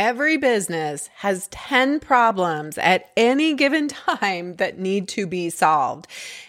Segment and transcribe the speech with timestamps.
[0.00, 6.06] Every business has 10 problems at any given time that need to be solved.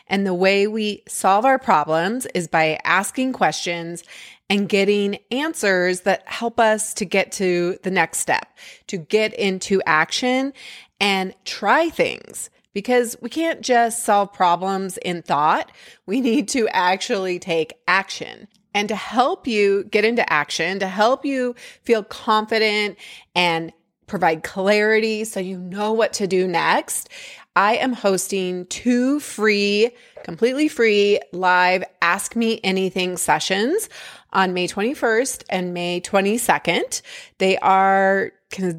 [0.07, 4.05] And the way we solve our problems is by asking questions
[4.49, 9.81] and getting answers that help us to get to the next step, to get into
[9.85, 10.53] action
[11.01, 12.49] and try things.
[12.73, 15.73] Because we can't just solve problems in thought.
[16.05, 18.47] We need to actually take action.
[18.73, 22.97] And to help you get into action, to help you feel confident
[23.35, 23.73] and
[24.07, 27.09] provide clarity so you know what to do next,
[27.55, 29.91] I am hosting two free,
[30.23, 33.89] completely free live Ask Me Anything sessions
[34.31, 37.01] on May 21st and May 22nd.
[37.39, 38.31] They are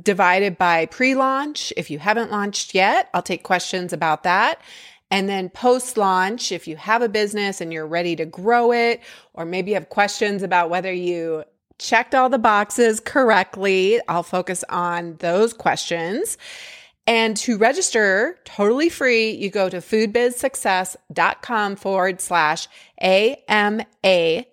[0.02, 1.73] divided by pre launch.
[1.77, 4.60] If you haven't launched yet, I'll take questions about that.
[5.12, 9.02] And then post launch, if you have a business and you're ready to grow it,
[9.35, 11.45] or maybe you have questions about whether you
[11.79, 16.38] checked all the boxes correctly, I'll focus on those questions.
[17.07, 23.85] And to register totally free, you go to foodbizsuccess.com forward slash AMA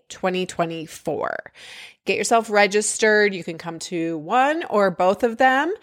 [0.10, 1.54] 2024.
[2.04, 3.34] Get yourself registered.
[3.34, 5.74] You can come to one or both of them.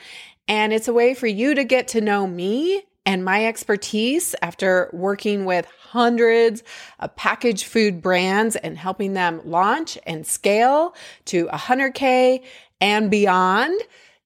[0.48, 4.90] And it's a way for you to get to know me and my expertise after
[4.92, 6.64] working with hundreds
[6.98, 10.94] of packaged food brands and helping them launch and scale
[11.26, 12.42] to 100K
[12.80, 13.80] and beyond.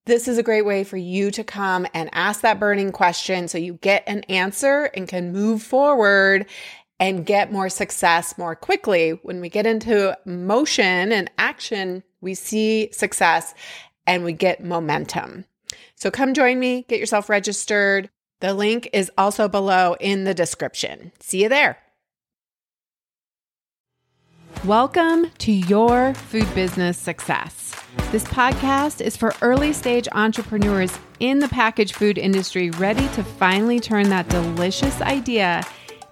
[0.06, 3.58] This is a great way for you to come and ask that burning question so
[3.58, 6.46] you get an answer and can move forward
[6.98, 9.10] and get more success more quickly.
[9.22, 13.54] When we get into motion and action, we see success
[14.06, 15.44] and we get momentum.
[15.94, 18.08] So come join me, get yourself registered.
[18.40, 21.12] The link is also below in the description.
[21.20, 21.78] See you there.
[24.64, 27.74] Welcome to Your Food Business Success.
[28.12, 33.78] This podcast is for early stage entrepreneurs in the packaged food industry ready to finally
[33.78, 35.62] turn that delicious idea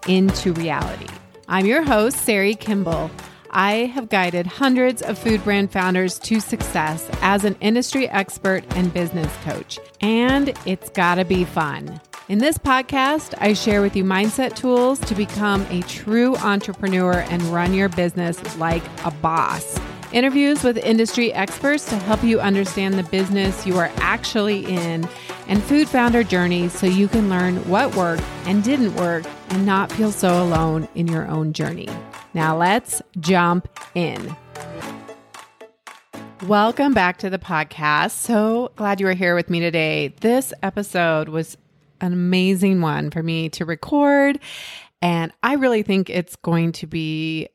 [0.06, 1.08] into reality.
[1.48, 3.10] I'm your host, Sari Kimball.
[3.50, 8.92] I have guided hundreds of food brand founders to success as an industry expert and
[8.92, 11.98] business coach, and it's gotta be fun.
[12.28, 17.42] In this podcast, I share with you mindset tools to become a true entrepreneur and
[17.44, 19.80] run your business like a boss.
[20.12, 25.08] Interviews with industry experts to help you understand the business you are actually in,
[25.46, 29.90] and food founder journeys so you can learn what worked and didn't work and not
[29.90, 31.88] feel so alone in your own journey.
[32.34, 34.36] Now let's jump in.
[36.46, 38.10] Welcome back to the podcast.
[38.10, 40.08] So glad you are here with me today.
[40.20, 41.56] This episode was
[42.00, 44.38] an amazing one for me to record.
[45.00, 47.48] And I really think it's going to be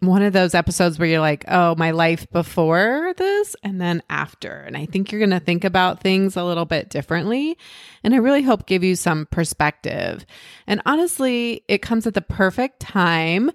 [0.00, 4.50] one of those episodes where you're like, oh, my life before this and then after.
[4.50, 7.58] And I think you're going to think about things a little bit differently.
[8.02, 10.24] And I really hope give you some perspective.
[10.66, 13.50] And honestly, it comes at the perfect time.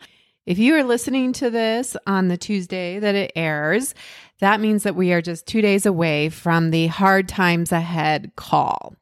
[0.45, 3.95] If you are listening to this on the Tuesday that it airs,
[4.39, 8.95] that means that we are just two days away from the Hard Times Ahead call.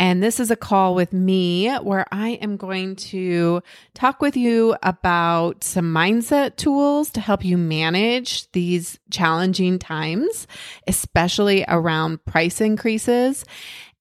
[0.00, 3.62] And this is a call with me where I am going to
[3.92, 10.46] talk with you about some mindset tools to help you manage these challenging times,
[10.86, 13.44] especially around price increases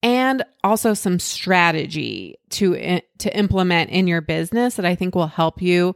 [0.01, 5.61] and also some strategy to to implement in your business that I think will help
[5.61, 5.95] you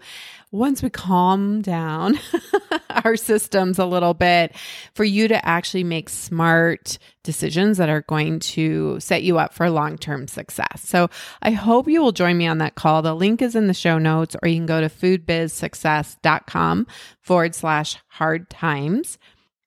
[0.51, 2.19] once we calm down
[3.03, 4.55] our systems a little bit
[4.93, 9.67] for you to actually make smart decisions that are going to set you up for
[9.69, 10.83] long-term success.
[10.83, 11.09] So
[11.41, 13.01] I hope you will join me on that call.
[13.01, 16.87] The link is in the show notes or you can go to foodbizsuccess.com
[17.19, 19.17] forward slash hard times.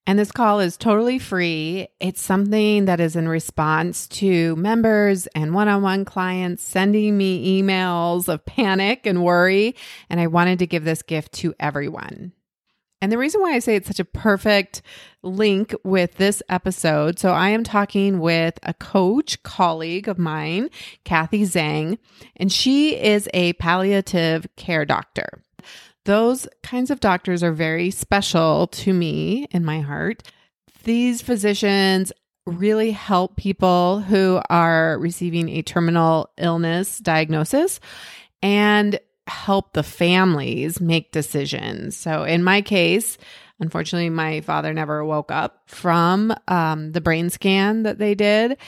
[0.09, 1.89] And this call is totally free.
[1.99, 7.61] It's something that is in response to members and one on one clients sending me
[7.61, 9.75] emails of panic and worry.
[10.09, 12.33] And I wanted to give this gift to everyone.
[13.03, 14.81] And the reason why I say it's such a perfect
[15.23, 20.71] link with this episode so, I am talking with a coach colleague of mine,
[21.05, 21.99] Kathy Zhang,
[22.37, 25.43] and she is a palliative care doctor.
[26.07, 30.23] Those kinds of doctors are very special to me in my heart.
[30.85, 32.13] These physicians
[32.47, 37.81] really help people who are receiving a terminal illness diagnosis
[38.41, 41.97] and help the families make decisions.
[41.97, 43.19] So, in my case,
[43.59, 48.59] unfortunately, my father never woke up from um, the brain scan that they did.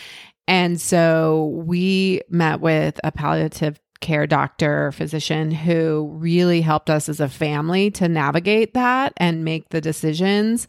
[0.49, 7.21] And so we met with a palliative care doctor, physician who really helped us as
[7.21, 10.67] a family to navigate that and make the decisions.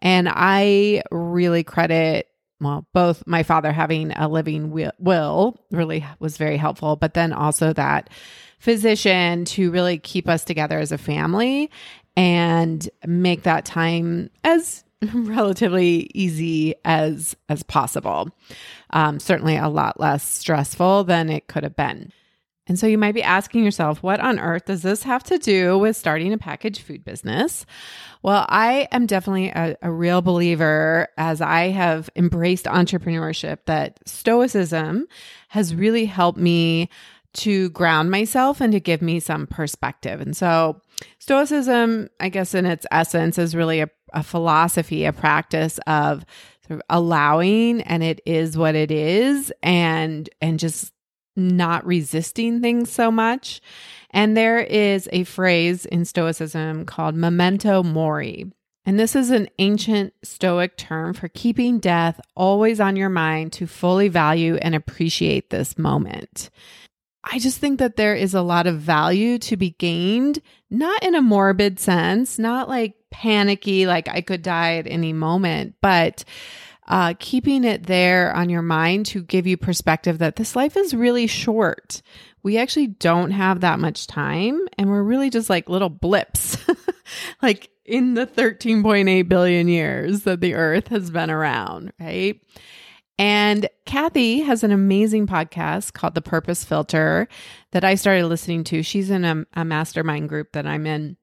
[0.00, 2.28] And I really credit
[2.60, 7.72] well, both my father having a living will really was very helpful, but then also
[7.74, 8.08] that
[8.58, 11.70] physician to really keep us together as a family
[12.16, 14.84] and make that time as
[15.14, 18.30] relatively easy as as possible.
[18.90, 22.12] Um, certainly a lot less stressful than it could have been.
[22.66, 25.78] And so you might be asking yourself, what on earth does this have to do
[25.78, 27.66] with starting a packaged food business?
[28.22, 35.06] Well, I am definitely a, a, real believer as I have embraced entrepreneurship that stoicism
[35.48, 36.88] has really helped me
[37.34, 40.22] to ground myself and to give me some perspective.
[40.22, 40.80] And so
[41.18, 46.24] stoicism, I guess in its essence is really a, a philosophy, a practice of
[46.66, 50.93] sort of allowing and it is what it is and and just
[51.36, 53.60] not resisting things so much.
[54.10, 58.52] And there is a phrase in Stoicism called memento mori.
[58.86, 63.66] And this is an ancient Stoic term for keeping death always on your mind to
[63.66, 66.50] fully value and appreciate this moment.
[67.24, 70.40] I just think that there is a lot of value to be gained,
[70.70, 75.76] not in a morbid sense, not like panicky, like I could die at any moment,
[75.80, 76.24] but
[76.86, 80.94] uh, keeping it there on your mind to give you perspective that this life is
[80.94, 82.02] really short.
[82.42, 86.58] We actually don't have that much time, and we're really just like little blips,
[87.42, 92.40] like in the 13.8 billion years that the earth has been around, right?
[93.18, 97.28] And Kathy has an amazing podcast called The Purpose Filter
[97.70, 98.82] that I started listening to.
[98.82, 101.16] She's in a, a mastermind group that I'm in.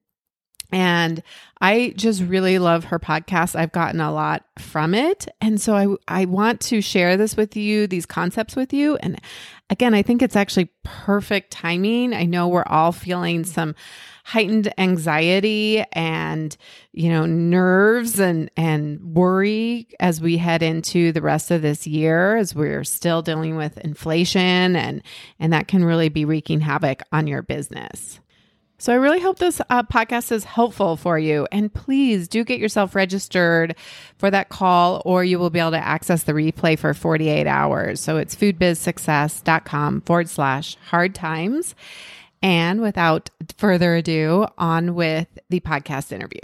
[0.72, 1.22] And
[1.60, 3.54] I just really love her podcast.
[3.54, 5.28] I've gotten a lot from it.
[5.40, 5.76] And so
[6.08, 8.96] I, I want to share this with you, these concepts with you.
[8.96, 9.20] And
[9.70, 12.14] again, I think it's actually perfect timing.
[12.14, 13.74] I know we're all feeling some
[14.24, 16.56] heightened anxiety and,
[16.92, 22.36] you know, nerves and, and worry as we head into the rest of this year,
[22.36, 25.02] as we're still dealing with inflation and,
[25.38, 28.20] and that can really be wreaking havoc on your business.
[28.82, 31.46] So I really hope this uh, podcast is helpful for you.
[31.52, 33.76] And please do get yourself registered
[34.18, 38.00] for that call, or you will be able to access the replay for 48 hours.
[38.00, 41.76] So it's foodbizsuccess.com forward slash hard times.
[42.42, 46.40] And without further ado, on with the podcast interview.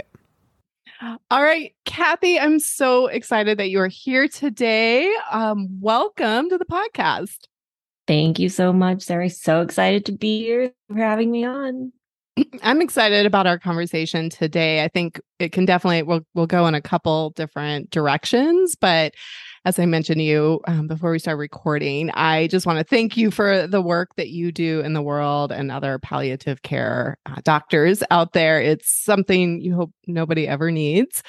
[1.29, 5.13] All right, Kathy, I'm so excited that you are here today.
[5.29, 7.47] Um, welcome to the podcast.
[8.07, 9.29] Thank you so much, Sarah.
[9.29, 11.91] So excited to be here for having me on.
[12.63, 14.83] I'm excited about our conversation today.
[14.83, 19.13] I think it can definitely we'll we'll go in a couple different directions, but
[19.65, 23.17] as I mentioned to you um, before we start recording, I just want to thank
[23.17, 27.41] you for the work that you do in the world and other palliative care uh,
[27.43, 28.61] doctors out there.
[28.61, 31.23] It's something you hope nobody ever needs,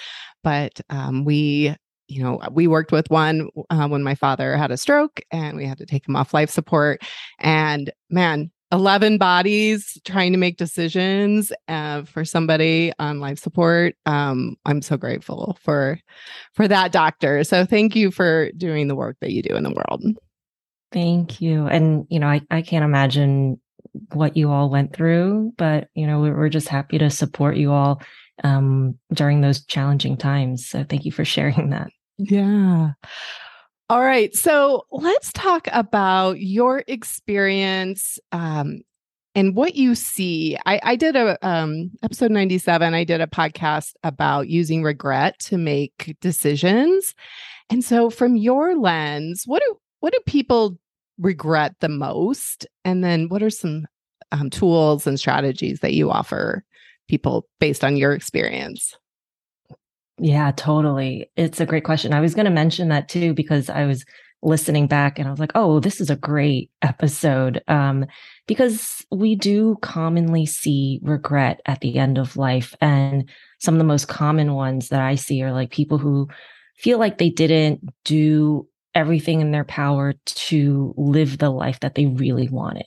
[0.45, 1.75] but um, we
[2.11, 5.65] you know, we worked with one uh, when my father had a stroke and we
[5.65, 7.01] had to take him off life support.
[7.39, 13.97] And man, 11 bodies trying to make decisions uh, for somebody on life support.
[14.07, 15.99] Um, i'm so grateful for
[16.55, 17.45] for that doctor.
[17.45, 20.05] So thank you for doing the work that you do in the world.
[20.93, 21.67] Thank you.
[21.67, 23.61] And you know i, I can't imagine
[24.13, 28.01] what you all went through but you know we're just happy to support you all
[28.45, 30.67] um, during those challenging times.
[30.67, 31.91] So thank you for sharing that.
[32.19, 32.93] Yeah
[33.91, 34.33] all right.
[34.37, 38.83] So let's talk about your experience um,
[39.35, 40.57] and what you see.
[40.65, 45.59] I, I did a um, episode 97, I did a podcast about using regret to
[45.59, 47.17] make decisions.
[47.69, 50.79] And so from your lens, what do what do people
[51.19, 52.69] regret the most?
[52.85, 53.89] And then what are some
[54.31, 56.65] um, tools and strategies that you offer
[57.09, 58.97] people based on your experience?
[60.21, 61.31] Yeah, totally.
[61.37, 62.13] It's a great question.
[62.13, 64.05] I was going to mention that too because I was
[64.43, 68.07] listening back and I was like, "Oh, this is a great episode." Um
[68.47, 73.29] because we do commonly see regret at the end of life and
[73.61, 76.29] some of the most common ones that I see are like people who
[76.79, 82.07] feel like they didn't do everything in their power to live the life that they
[82.07, 82.87] really wanted.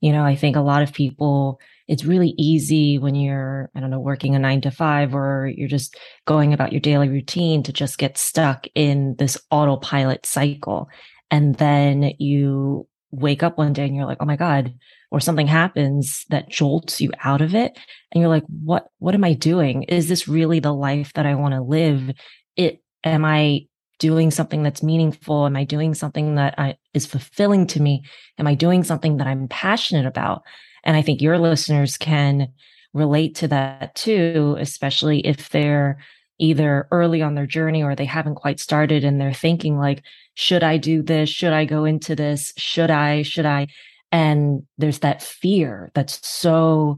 [0.00, 3.90] You know, I think a lot of people it's really easy when you're, I don't
[3.90, 7.72] know, working a nine to five or you're just going about your daily routine to
[7.72, 10.88] just get stuck in this autopilot cycle.
[11.30, 14.74] And then you wake up one day and you're like, oh my God,
[15.10, 17.78] or something happens that jolts you out of it.
[18.12, 19.84] And you're like, what, what am I doing?
[19.84, 22.10] Is this really the life that I want to live?
[22.56, 23.66] It, am I
[23.98, 25.46] doing something that's meaningful?
[25.46, 28.04] Am I doing something that I, is fulfilling to me?
[28.38, 30.42] Am I doing something that I'm passionate about?
[30.88, 32.48] And I think your listeners can
[32.94, 35.98] relate to that too, especially if they're
[36.38, 40.02] either early on their journey or they haven't quite started and they're thinking like
[40.32, 41.28] should i do this?
[41.28, 42.54] Should i go into this?
[42.56, 43.20] Should i?
[43.20, 43.66] Should i?
[44.12, 46.96] And there's that fear that's so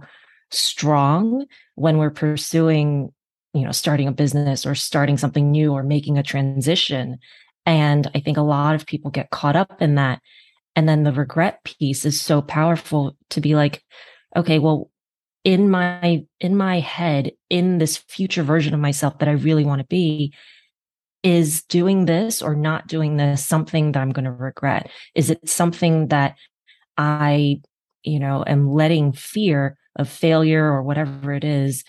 [0.53, 3.13] strong when we're pursuing
[3.55, 7.19] you know starting a business or starting something new or making a transition.
[7.67, 10.23] And i think a lot of people get caught up in that
[10.77, 13.83] and then the regret piece is so powerful to be like
[14.37, 14.91] okay well
[15.45, 19.81] in my in my head in this future version of myself that i really want
[19.81, 20.33] to be
[21.23, 24.91] is doing this or not doing this something that i'm going to regret?
[25.15, 26.37] Is it something that
[26.97, 27.61] i
[28.03, 31.85] you know am letting fear of failure or whatever it is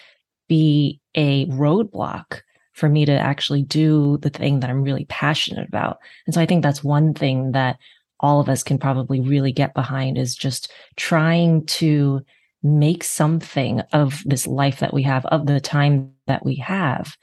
[0.50, 2.42] be a roadblock
[2.74, 6.00] for me to actually do the thing that i'm really passionate about?
[6.26, 7.78] And so i think that's one thing that
[8.22, 12.22] all of us can probably really get behind is just trying to
[12.64, 17.18] make something of this life that we have, of the time that we have.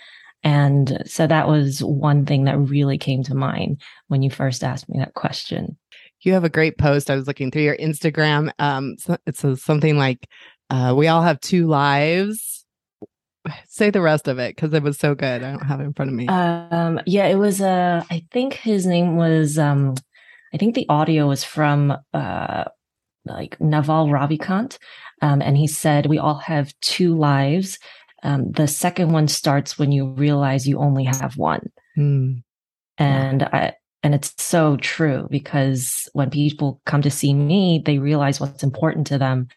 [0.44, 4.88] And so that was one thing that really came to mind when you first asked
[4.88, 5.76] me that question.
[6.20, 7.10] You have a great post.
[7.10, 8.50] I was looking through your Instagram.
[8.58, 10.28] Um, it says something like,
[10.70, 12.64] uh, "We all have two lives."
[13.68, 15.42] Say the rest of it because it was so good.
[15.42, 16.26] I don't have it in front of me.
[16.26, 17.60] Um, yeah, it was.
[17.60, 19.58] Uh, I think his name was.
[19.58, 19.94] Um,
[20.52, 22.64] I think the audio was from uh,
[23.24, 24.78] like Naval Ravikant.
[25.20, 27.78] Um, and he said, We all have two lives.
[28.22, 31.70] Um, the second one starts when you realize you only have one.
[31.96, 32.42] Mm.
[32.98, 38.40] And I, and it's so true because when people come to see me, they realize
[38.40, 39.48] what's important to them.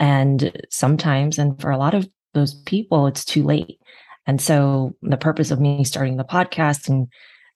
[0.00, 3.80] And sometimes, and for a lot of those people, it's too late.
[4.26, 7.08] And so the purpose of me starting the podcast and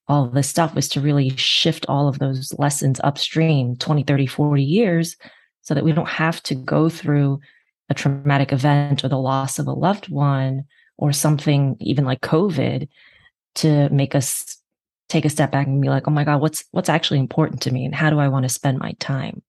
[0.08, 4.62] all this stuff was to really shift all of those lessons upstream 20, 30, 40
[4.62, 5.16] years
[5.62, 7.40] so that we don't have to go through
[7.88, 10.64] a traumatic event or the loss of a loved one
[10.98, 12.88] or something even like covid
[13.54, 14.58] to make us
[15.08, 17.70] take a step back and be like oh my god what's what's actually important to
[17.70, 19.42] me and how do i want to spend my time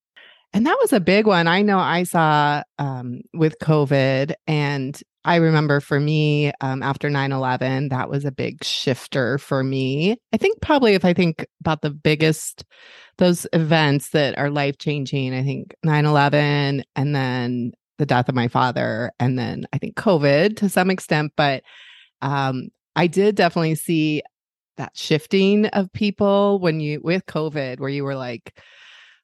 [0.53, 5.35] and that was a big one i know i saw um, with covid and i
[5.35, 10.61] remember for me um, after 9-11 that was a big shifter for me i think
[10.61, 12.63] probably if i think about the biggest
[13.17, 15.33] those events that are life changing.
[15.33, 19.95] I think 9 11 and then the death of my father, and then I think
[19.95, 21.33] COVID to some extent.
[21.37, 21.63] But
[22.21, 24.23] um, I did definitely see
[24.77, 28.57] that shifting of people when you with COVID, where you were like,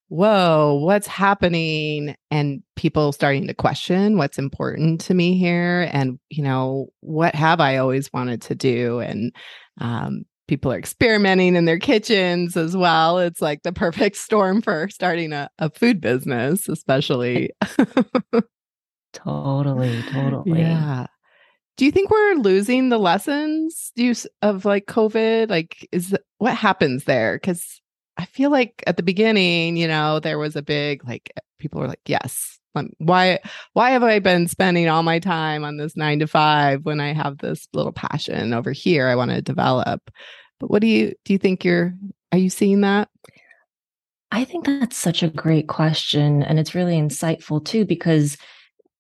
[0.10, 2.16] whoa, what's happening?
[2.32, 5.88] And people starting to question what's important to me here.
[5.94, 9.00] And, you know, what have I always wanted to do?
[9.00, 9.34] And
[9.80, 13.20] um, people are experimenting in their kitchens as well.
[13.20, 17.52] It's like the perfect storm for starting a, a food business, especially.
[19.14, 20.60] totally, totally.
[20.60, 21.06] Yeah.
[21.78, 25.50] Do you think we're losing the lessons you, of like COVID?
[25.50, 27.36] Like, is what happens there?
[27.36, 27.80] Because
[28.20, 31.88] I feel like at the beginning, you know, there was a big like people were
[31.88, 32.60] like, yes,
[32.98, 33.40] why
[33.72, 37.14] why have I been spending all my time on this 9 to 5 when I
[37.14, 40.12] have this little passion over here I want to develop?
[40.60, 41.94] But what do you do you think you're
[42.34, 43.08] are you seeing that?
[44.32, 48.36] I think that's such a great question and it's really insightful too because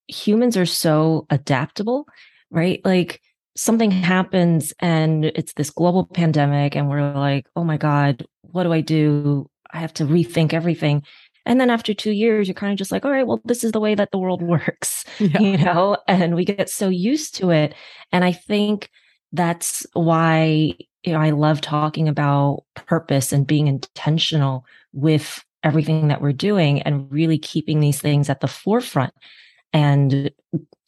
[0.08, 2.08] humans are so adaptable,
[2.52, 2.80] right?
[2.86, 3.22] Like
[3.58, 8.74] something happens and it's this global pandemic and we're like, "Oh my god, what do
[8.74, 9.50] I do?
[9.72, 11.04] I have to rethink everything."
[11.46, 13.72] And then after two years, you're kind of just like, all right, well, this is
[13.72, 15.40] the way that the world works, yeah.
[15.40, 17.74] you know, and we get so used to it.
[18.12, 18.90] And I think
[19.32, 26.22] that's why you know, I love talking about purpose and being intentional with everything that
[26.22, 29.14] we're doing and really keeping these things at the forefront
[29.72, 30.32] and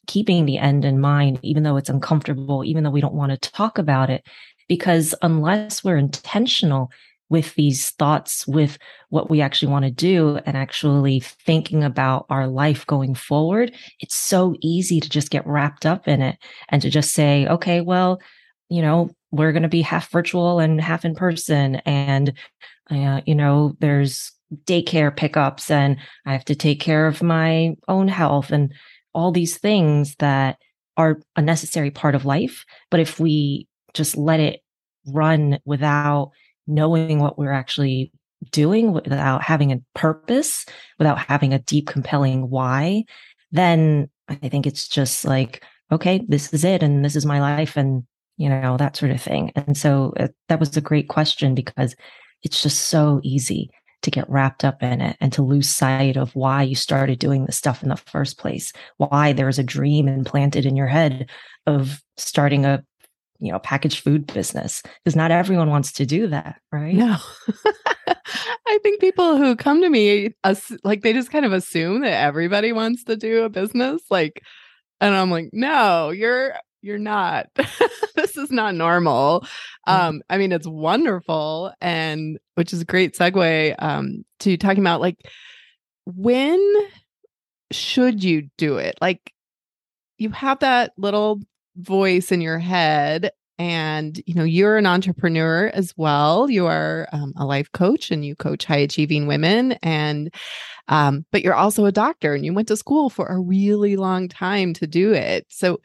[0.08, 3.52] keeping the end in mind, even though it's uncomfortable, even though we don't want to
[3.52, 4.26] talk about it.
[4.68, 6.90] Because unless we're intentional
[7.32, 12.46] with these thoughts, with what we actually want to do, and actually thinking about our
[12.46, 16.90] life going forward, it's so easy to just get wrapped up in it and to
[16.90, 18.22] just say, okay, well,
[18.68, 21.76] you know, we're going to be half virtual and half in person.
[21.86, 22.34] And,
[22.90, 24.34] uh, you know, there's
[24.66, 25.96] daycare pickups and
[26.26, 28.74] I have to take care of my own health and
[29.14, 30.58] all these things that
[30.98, 32.66] are a necessary part of life.
[32.90, 34.60] But if we just let it
[35.08, 36.32] run without
[36.72, 38.12] knowing what we're actually
[38.52, 40.66] doing, without having a purpose,
[40.98, 43.04] without having a deep, compelling why,
[43.52, 46.82] then I think it's just like, okay, this is it.
[46.82, 47.78] And this is my life.
[47.78, 48.04] And
[48.38, 49.52] you know, that sort of thing.
[49.56, 51.96] And so uh, that was a great question because
[52.42, 53.70] it's just so easy
[54.02, 57.46] to get wrapped up in it and to lose sight of why you started doing
[57.46, 61.30] this stuff in the first place, why there's a dream implanted in your head
[61.68, 62.84] of starting a
[63.42, 66.94] you know, packaged food business because not everyone wants to do that, right?
[66.94, 67.18] No.
[68.68, 70.30] I think people who come to me,
[70.84, 74.04] like they just kind of assume that everybody wants to do a business.
[74.10, 74.42] Like,
[75.02, 77.48] and I'm like, no, you're you're not.
[78.16, 79.46] this is not normal.
[79.88, 79.94] Mm.
[79.94, 85.02] Um, I mean, it's wonderful, and which is a great segue um, to talking about
[85.02, 85.18] like
[86.06, 86.60] when
[87.72, 88.96] should you do it?
[89.02, 89.34] Like,
[90.18, 91.42] you have that little
[91.76, 96.50] voice in your head and you know you're an entrepreneur as well.
[96.50, 100.34] You are um, a life coach and you coach high achieving women and
[100.88, 104.28] um, but you're also a doctor and you went to school for a really long
[104.28, 105.46] time to do it.
[105.50, 105.80] So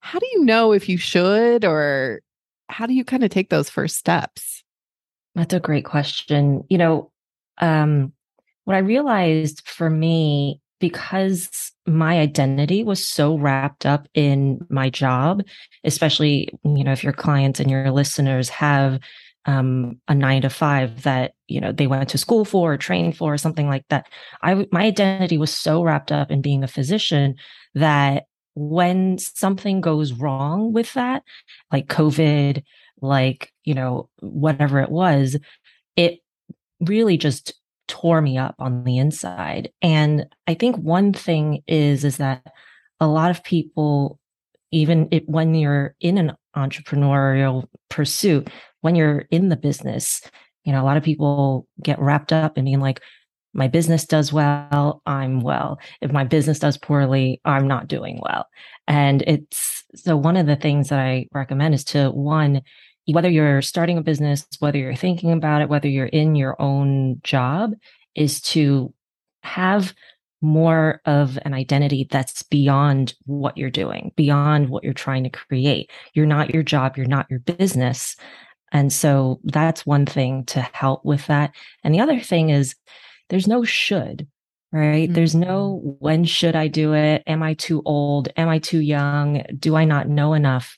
[0.00, 2.20] how do you know if you should or
[2.68, 4.64] how do you kind of take those first steps?
[5.34, 6.64] That's a great question.
[6.68, 7.12] You know
[7.58, 8.12] um,
[8.64, 15.42] what i realized for me because my identity was so wrapped up in my job,
[15.84, 18.98] especially, you know, if your clients and your listeners have
[19.46, 23.16] um, a nine to five that, you know, they went to school for or trained
[23.16, 24.06] for or something like that.
[24.42, 27.36] I, my identity was so wrapped up in being a physician
[27.74, 31.22] that when something goes wrong with that,
[31.72, 32.62] like COVID,
[33.00, 35.36] like, you know, whatever it was,
[35.96, 36.20] it
[36.80, 37.54] really just
[37.90, 39.70] tore me up on the inside.
[39.82, 42.46] And I think one thing is is that
[43.00, 44.18] a lot of people
[44.72, 48.48] even it, when you're in an entrepreneurial pursuit,
[48.82, 50.22] when you're in the business,
[50.64, 53.00] you know, a lot of people get wrapped up in being like,
[53.52, 55.80] my business does well, I'm well.
[56.00, 58.46] If my business does poorly, I'm not doing well.
[58.86, 62.62] And it's so one of the things that I recommend is to one,
[63.12, 67.20] whether you're starting a business, whether you're thinking about it, whether you're in your own
[67.22, 67.72] job,
[68.14, 68.92] is to
[69.42, 69.94] have
[70.42, 75.90] more of an identity that's beyond what you're doing, beyond what you're trying to create.
[76.14, 78.16] You're not your job, you're not your business.
[78.72, 81.52] And so that's one thing to help with that.
[81.84, 82.74] And the other thing is
[83.28, 84.26] there's no should,
[84.72, 85.08] right?
[85.08, 85.14] Mm-hmm.
[85.14, 87.22] There's no when should I do it?
[87.26, 88.28] Am I too old?
[88.36, 89.42] Am I too young?
[89.58, 90.76] Do I not know enough?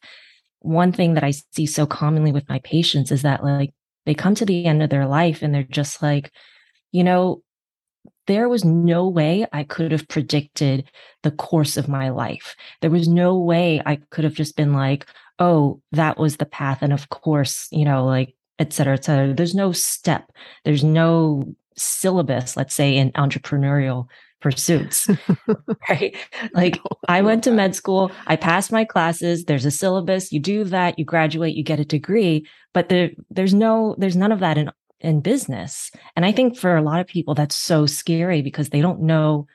[0.63, 3.73] One thing that I see so commonly with my patients is that like
[4.07, 6.33] they come to the end of their life and they're just like,
[6.91, 7.43] you know,
[8.27, 10.91] there was no way I could have predicted
[11.23, 12.55] the course of my life.
[12.81, 15.07] There was no way I could have just been like,
[15.39, 16.79] oh, that was the path.
[16.83, 19.35] And of course, you know, like, et cetera, et cetera.
[19.35, 20.31] There's no step,
[20.65, 24.07] there's no syllabus, let's say, in entrepreneurial
[24.43, 25.09] pursuits,
[25.89, 26.17] right?
[26.53, 30.41] Like no, I went to med school, I passed my classes, there's a syllabus, you
[30.41, 34.41] do that, you graduate, you get a degree, but there there's no there's none of
[34.41, 35.91] that in in business.
[36.17, 39.47] And I think for a lot of people that's so scary because they don't know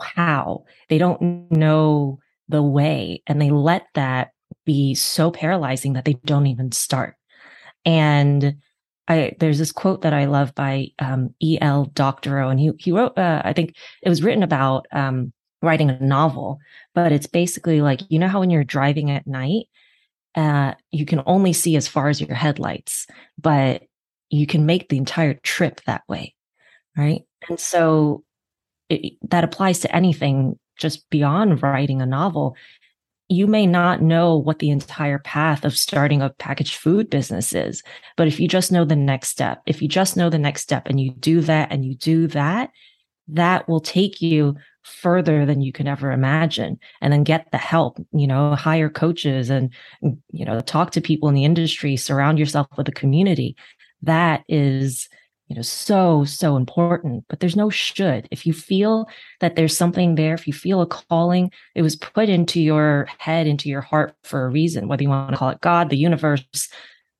[0.00, 0.64] how.
[0.88, 4.32] They don't know the way and they let that
[4.64, 7.16] be so paralyzing that they don't even start.
[7.84, 8.56] And
[9.10, 11.86] I, there's this quote that I love by um, E.L.
[11.86, 13.18] Doctorow, and he he wrote.
[13.18, 16.60] Uh, I think it was written about um, writing a novel,
[16.94, 19.66] but it's basically like you know how when you're driving at night,
[20.36, 23.82] uh, you can only see as far as your headlights, but
[24.28, 26.36] you can make the entire trip that way,
[26.96, 27.22] right?
[27.48, 28.22] And so
[28.88, 32.54] it, that applies to anything just beyond writing a novel
[33.30, 37.82] you may not know what the entire path of starting a packaged food business is.
[38.16, 40.88] But if you just know the next step, if you just know the next step
[40.88, 42.70] and you do that and you do that,
[43.28, 47.98] that will take you further than you can ever imagine and then get the help
[48.12, 49.72] you know hire coaches and
[50.32, 53.54] you know talk to people in the industry surround yourself with a community
[54.02, 55.08] that is
[55.50, 58.28] you know so so important but there's no should.
[58.30, 59.08] If you feel
[59.40, 63.46] that there's something there if you feel a calling it was put into your head
[63.46, 66.44] into your heart for a reason whether you want to call it god the universe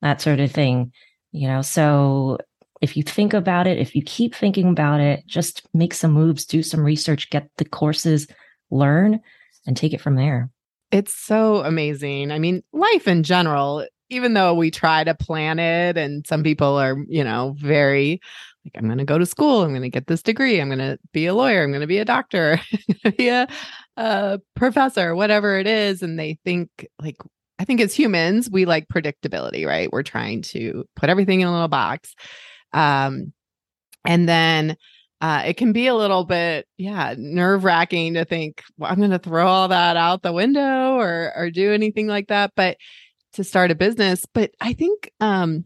[0.00, 0.92] that sort of thing
[1.32, 1.62] you know?
[1.62, 2.38] So
[2.80, 6.46] if you think about it if you keep thinking about it just make some moves
[6.46, 8.28] do some research get the courses
[8.70, 9.20] learn
[9.66, 10.48] and take it from there.
[10.92, 12.30] It's so amazing.
[12.30, 16.76] I mean life in general even though we try to plan it and some people
[16.78, 18.20] are, you know, very
[18.64, 20.80] like, I'm going to go to school, I'm going to get this degree, I'm going
[20.80, 22.60] to be a lawyer, I'm going to be a doctor,
[23.16, 23.48] be a,
[23.96, 26.02] a professor, whatever it is.
[26.02, 26.68] And they think
[27.00, 27.16] like,
[27.58, 29.90] I think as humans, we like predictability, right?
[29.90, 32.14] We're trying to put everything in a little box.
[32.72, 33.32] Um,
[34.04, 34.76] and then
[35.20, 39.10] uh, it can be a little bit, yeah, nerve wracking to think well, I'm going
[39.10, 42.52] to throw all that out the window or or do anything like that.
[42.56, 42.78] But
[43.34, 44.24] to start a business.
[44.32, 45.64] But I think um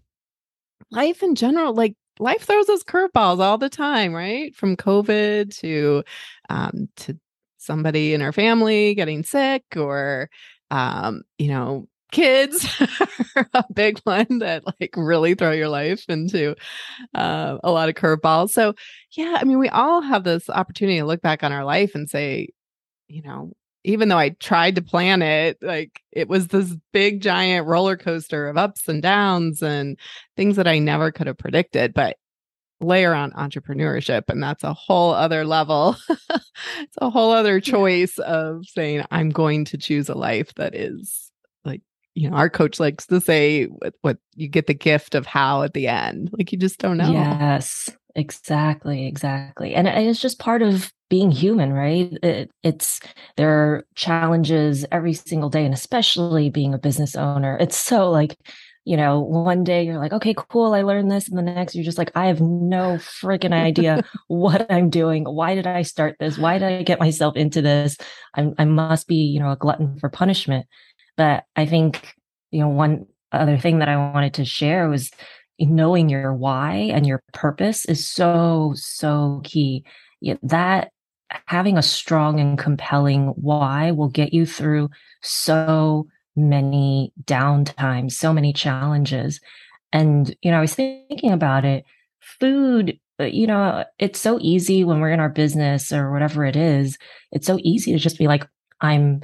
[0.91, 4.55] life in general, like life throws us curveballs all the time, right?
[4.55, 6.05] From COVID to
[6.51, 7.19] um to
[7.59, 10.29] somebody in our family getting sick or
[10.71, 12.67] um, you know, kids
[13.55, 16.55] a big one that like really throw your life into
[17.15, 18.51] uh, a lot of curveballs.
[18.51, 18.75] So,
[19.13, 22.09] yeah, I mean, we all have this opportunity to look back on our life and
[22.09, 22.49] say,
[23.09, 23.53] you know,
[23.85, 28.49] even though I tried to plan it, like it was this big giant roller coaster
[28.49, 29.99] of ups and downs and
[30.37, 31.93] things that I never could have predicted.
[31.93, 32.17] But
[32.81, 35.97] layer on entrepreneurship, and that's a whole other level.
[36.09, 41.31] it's a whole other choice of saying, I'm going to choose a life that is
[41.65, 41.83] like,
[42.15, 45.63] you know, our coach likes to say what, what you get the gift of how
[45.63, 46.31] at the end.
[46.37, 47.13] Like you just don't know.
[47.13, 47.91] Yes.
[48.17, 49.75] Exactly, exactly.
[49.75, 52.13] And it's just part of being human, right?
[52.23, 53.01] It, it's
[53.37, 57.57] there are challenges every single day, and especially being a business owner.
[57.61, 58.37] It's so like,
[58.85, 61.29] you know, one day you're like, okay, cool, I learned this.
[61.29, 65.25] And the next you're just like, I have no freaking idea what I'm doing.
[65.25, 66.39] Why did I start this?
[66.39, 67.97] Why did I get myself into this?
[68.35, 70.67] I'm, I must be, you know, a glutton for punishment.
[71.17, 72.15] But I think,
[72.53, 75.11] you know, one other thing that I wanted to share was
[75.59, 79.85] knowing your why and your purpose is so so key.
[80.43, 80.91] That
[81.47, 84.91] having a strong and compelling why will get you through
[85.23, 89.41] so many downtimes so many challenges.
[89.93, 91.85] And you know i was thinking about it
[92.21, 96.57] food uh, you know it's so easy when we're in our business or whatever it
[96.57, 96.99] is
[97.31, 98.45] it's so easy to just be like
[98.81, 99.23] i'm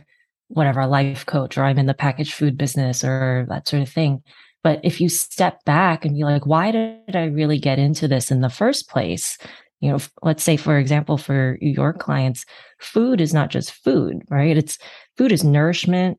[0.49, 3.89] whatever a life coach or i'm in the packaged food business or that sort of
[3.89, 4.23] thing
[4.63, 8.31] but if you step back and be like, why did I really get into this
[8.31, 9.39] in the first place?
[9.81, 12.45] You know, let's say, for example, for your clients,
[12.79, 14.57] food is not just food, right?
[14.57, 14.79] It's
[15.17, 16.19] food is nourishment,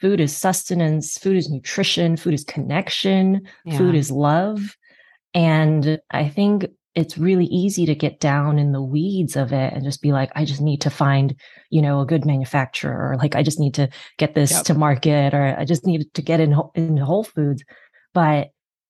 [0.00, 3.78] food is sustenance, food is nutrition, food is connection, yeah.
[3.78, 4.76] food is love.
[5.34, 6.66] And I think
[6.96, 10.32] it's really easy to get down in the weeds of it and just be like,
[10.34, 11.36] I just need to find,
[11.68, 14.64] you know, a good manufacturer, or like I just need to get this yep.
[14.64, 17.62] to market, or I just need to get in in Whole Foods.
[18.14, 18.48] But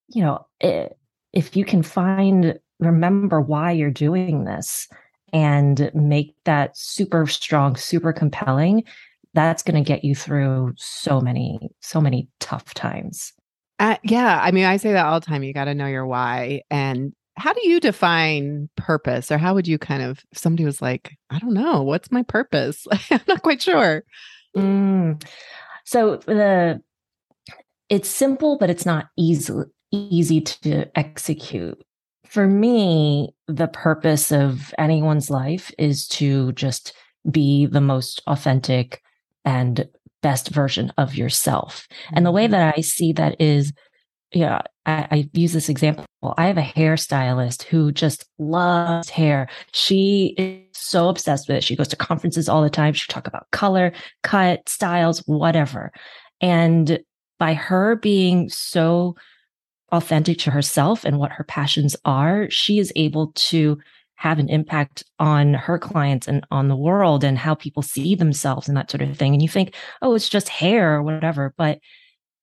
[0.08, 0.96] you know, it,
[1.32, 4.86] if you can find, remember why you're doing this,
[5.32, 8.84] and make that super strong, super compelling,
[9.34, 13.32] that's going to get you through so many, so many tough times.
[13.80, 15.42] Uh, yeah, I mean, I say that all the time.
[15.42, 19.30] You got to know your why, and how do you define purpose?
[19.30, 22.22] Or how would you kind of if somebody was like i don't know what's my
[22.22, 22.86] purpose?
[23.10, 24.04] I'm not quite sure.
[24.56, 25.22] Mm.
[25.84, 26.80] so the
[27.88, 29.52] it's simple but it's not easy
[29.92, 31.80] easy to execute.
[32.26, 36.92] For me the purpose of anyone's life is to just
[37.30, 39.02] be the most authentic
[39.44, 39.88] and
[40.22, 41.86] best version of yourself.
[42.12, 42.52] And the way mm-hmm.
[42.52, 43.72] that i see that is
[44.32, 46.04] yeah, I, I, use this example.
[46.36, 49.48] I have a hairstylist who just loves hair.
[49.72, 51.64] She is so obsessed with it.
[51.64, 52.92] She goes to conferences all the time.
[52.92, 55.92] She talk about color, cut, styles, whatever.
[56.40, 56.98] And
[57.38, 59.14] by her being so
[59.92, 63.78] authentic to herself and what her passions are, she is able to
[64.16, 68.66] have an impact on her clients and on the world and how people see themselves
[68.66, 69.34] and that sort of thing.
[69.34, 71.54] And you think, oh, it's just hair or whatever.
[71.56, 71.78] But,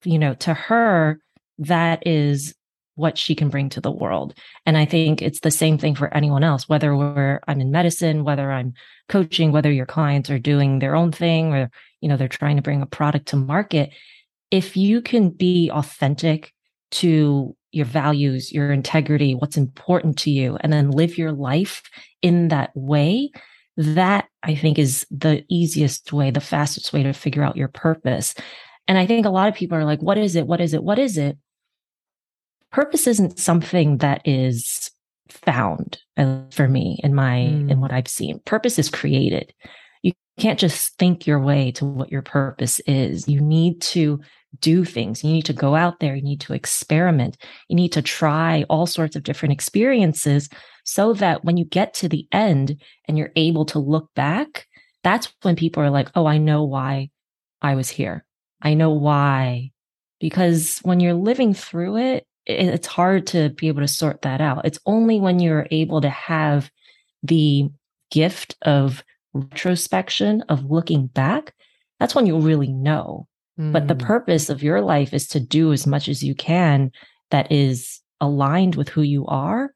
[0.03, 1.19] you know, to her,
[1.59, 2.53] that is
[2.95, 4.35] what she can bring to the world.
[4.65, 8.23] And I think it's the same thing for anyone else, whether we're I'm in medicine,
[8.23, 8.73] whether I'm
[9.09, 12.61] coaching, whether your clients are doing their own thing or, you know, they're trying to
[12.61, 13.91] bring a product to market.
[14.51, 16.53] If you can be authentic
[16.91, 21.81] to your values, your integrity, what's important to you, and then live your life
[22.21, 23.31] in that way,
[23.75, 28.35] that I think is the easiest way, the fastest way to figure out your purpose.
[28.87, 30.47] And I think a lot of people are like, what is it?
[30.47, 30.83] What is it?
[30.83, 31.37] What is it?
[32.71, 34.91] Purpose isn't something that is
[35.29, 35.99] found
[36.51, 37.71] for me in my mm.
[37.71, 38.39] in what I've seen.
[38.45, 39.53] Purpose is created.
[40.01, 43.27] You can't just think your way to what your purpose is.
[43.27, 44.19] You need to
[44.59, 45.23] do things.
[45.23, 46.15] You need to go out there.
[46.15, 47.37] You need to experiment.
[47.69, 50.49] You need to try all sorts of different experiences
[50.83, 54.67] so that when you get to the end and you're able to look back,
[55.03, 57.09] that's when people are like, oh, I know why
[57.61, 58.25] I was here.
[58.63, 59.71] I know why.
[60.19, 64.65] Because when you're living through it, it's hard to be able to sort that out.
[64.65, 66.71] It's only when you're able to have
[67.21, 67.69] the
[68.09, 71.53] gift of retrospection, of looking back,
[71.99, 73.27] that's when you'll really know.
[73.59, 73.71] Mm.
[73.71, 74.01] But the hmm.
[74.01, 76.91] purpose of your life is to do as much as you can
[77.31, 79.71] that is aligned with who you are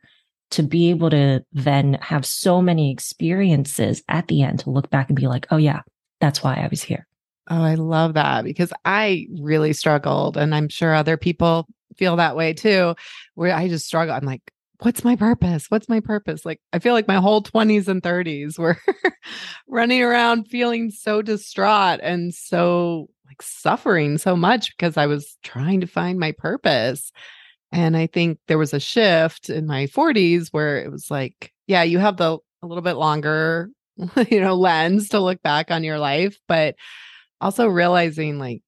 [0.52, 5.10] to be able to then have so many experiences at the end to look back
[5.10, 5.82] and be like, oh, yeah,
[6.21, 7.07] that's why I was here.
[7.49, 12.36] Oh, I love that because I really struggled, and I'm sure other people feel that
[12.36, 12.95] way too,
[13.36, 14.13] where I just struggle.
[14.13, 14.41] I'm like,
[14.81, 15.65] what's my purpose?
[15.69, 16.45] What's my purpose?
[16.45, 18.77] Like, I feel like my whole 20s and 30s were
[19.67, 25.81] running around feeling so distraught and so like suffering so much because I was trying
[25.81, 27.12] to find my purpose.
[27.71, 31.83] And I think there was a shift in my 40s where it was like, yeah,
[31.83, 33.69] you have the a little bit longer,
[34.29, 36.75] you know, lens to look back on your life, but
[37.41, 38.62] also realizing like,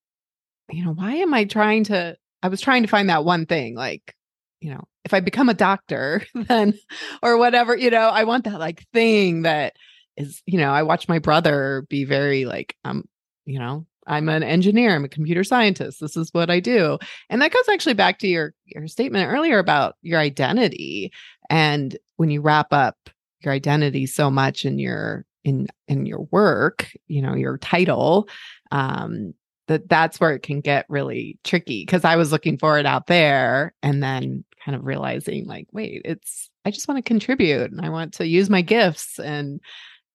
[0.69, 3.75] you know, why am I trying to I was trying to find that one thing
[3.75, 4.15] like,
[4.61, 6.73] you know, if I become a doctor, then
[7.21, 9.75] or whatever, you know, I want that like thing that
[10.17, 13.05] is, you know, I watch my brother be very like, um,
[13.45, 15.99] you know, I'm an engineer, I'm a computer scientist.
[15.99, 16.97] This is what I do.
[17.29, 21.11] And that goes actually back to your your statement earlier about your identity.
[21.49, 22.97] And when you wrap up
[23.41, 28.27] your identity so much in your in in your work, you know, your title,
[28.71, 29.33] um,
[29.67, 33.07] that that's where it can get really tricky because I was looking for it out
[33.07, 37.81] there and then kind of realizing like, wait, it's I just want to contribute and
[37.81, 39.61] I want to use my gifts and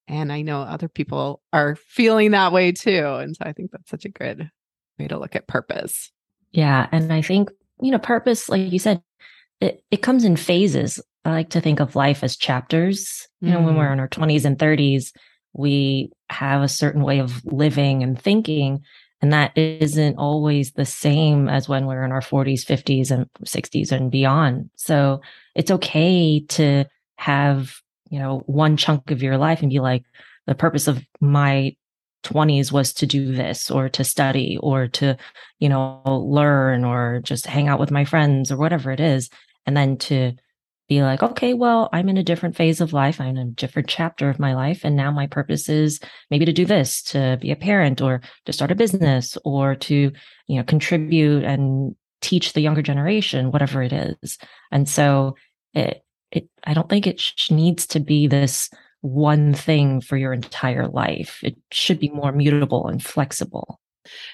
[0.07, 3.07] and I know other people are feeling that way too.
[3.07, 4.51] And so I think that's such a good
[4.99, 6.11] way to look at purpose.
[6.53, 6.89] Yeah.
[6.93, 9.03] And I think, you know, purpose, like you said,
[9.61, 11.01] it, it comes in phases.
[11.25, 13.27] I like to think of life as chapters.
[13.41, 13.95] You know, when we're mm.
[13.95, 15.13] in our 20s and 30s,
[15.55, 18.83] we have a certain way of living and thinking.
[19.23, 23.91] And that isn't always the same as when we're in our 40s, 50s, and 60s
[23.91, 24.69] and beyond.
[24.77, 25.23] So
[25.55, 26.85] it's okay to
[27.17, 27.81] have
[28.15, 30.05] you know, one chunk of your life and be like,
[30.47, 31.75] the purpose of my
[32.23, 35.17] 20s was to do this or to study or to,
[35.59, 39.31] you know, learn or just hang out with my friends or whatever it is.
[39.67, 40.33] And then to
[40.89, 43.21] be like, okay, well, I'm in a different phase of life.
[43.21, 44.83] I'm in a different chapter of my life.
[44.85, 45.99] And now my purpose is
[46.31, 50.13] maybe to do this, to be a parent or to start a business or to,
[50.47, 54.39] you know, contribute and teach the younger generation, whatever it is.
[54.71, 55.37] And so
[55.75, 58.71] it, it i don't think it sh- needs to be this
[59.01, 63.81] one thing for your entire life it should be more mutable and flexible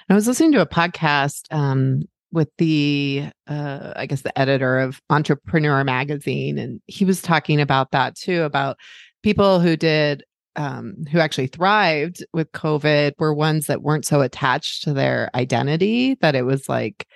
[0.08, 5.00] i was listening to a podcast um, with the uh, i guess the editor of
[5.10, 8.76] entrepreneur magazine and he was talking about that too about
[9.22, 10.22] people who did
[10.56, 16.16] um, who actually thrived with covid were ones that weren't so attached to their identity
[16.20, 17.06] that it was like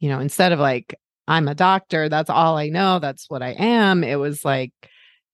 [0.00, 0.94] you know instead of like
[1.28, 2.08] I'm a doctor.
[2.08, 2.98] That's all I know.
[2.98, 4.02] That's what I am.
[4.04, 4.72] It was like,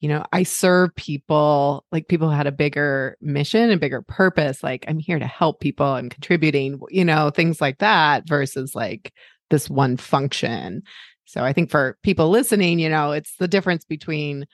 [0.00, 4.62] you know, I serve people, like people who had a bigger mission and bigger purpose.
[4.62, 5.86] Like, I'm here to help people.
[5.86, 9.12] I'm contributing, you know, things like that versus like
[9.50, 10.82] this one function.
[11.24, 14.46] So I think for people listening, you know, it's the difference between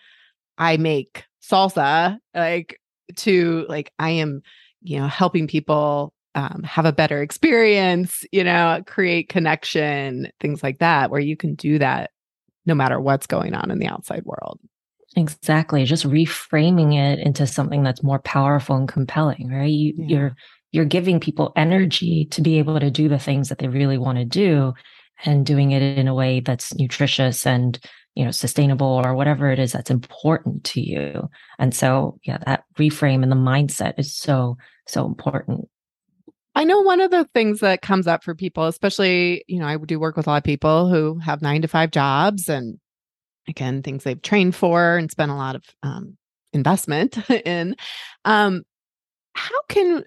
[0.57, 2.80] I make salsa, like,
[3.16, 4.40] to like, I am,
[4.83, 10.78] you know, helping people um, have a better experience, you know, create connection, things like
[10.78, 12.11] that, where you can do that
[12.66, 14.59] no matter what's going on in the outside world.
[15.16, 15.85] Exactly.
[15.85, 19.70] Just reframing it into something that's more powerful and compelling, right?
[19.70, 20.07] You, yeah.
[20.09, 20.37] You're
[20.72, 24.18] you're giving people energy to be able to do the things that they really want
[24.18, 24.74] to do
[25.24, 27.79] and doing it in a way that's nutritious and
[28.16, 31.29] you know sustainable or whatever it is that's important to you
[31.61, 35.68] and so yeah that reframe and the mindset is so so important
[36.57, 39.77] I know one of the things that comes up for people, especially, you know, I
[39.77, 42.79] do work with a lot of people who have nine to five jobs and
[43.48, 46.16] again, things they've trained for and spent a lot of um,
[46.52, 47.76] investment in.
[48.24, 48.62] Um,
[49.35, 50.04] how can,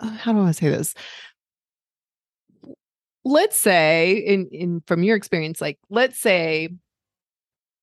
[0.00, 0.94] uh, how do I say this?
[3.24, 6.70] Let's say, in, in from your experience, like, let's say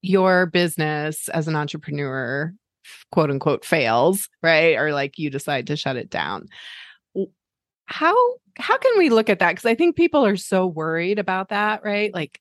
[0.02, 2.54] your business as an entrepreneur,
[3.12, 4.76] quote unquote, fails, right?
[4.78, 6.48] Or like you decide to shut it down
[7.86, 8.16] how
[8.58, 11.84] how can we look at that because i think people are so worried about that
[11.84, 12.40] right like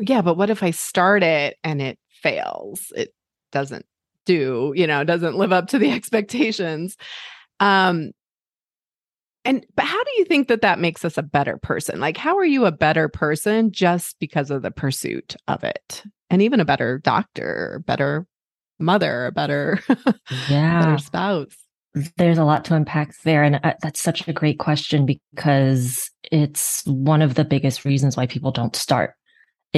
[0.00, 2.92] yeah but what if i start it and it fails?
[2.96, 3.14] It
[3.52, 3.86] doesn't
[4.26, 6.96] do you know doesn't live up to the expectations.
[7.60, 8.10] Um
[9.44, 12.00] and but how do you think that that makes us a better person?
[12.00, 16.02] Like how are you a better person just because of the pursuit of it?
[16.30, 18.26] And even a better doctor better
[18.78, 19.80] mother a better
[20.48, 21.56] yeah better spouse.
[22.16, 23.42] There's a lot to unpack there.
[23.42, 28.26] And uh, that's such a great question because it's one of the biggest reasons why
[28.26, 29.14] people don't start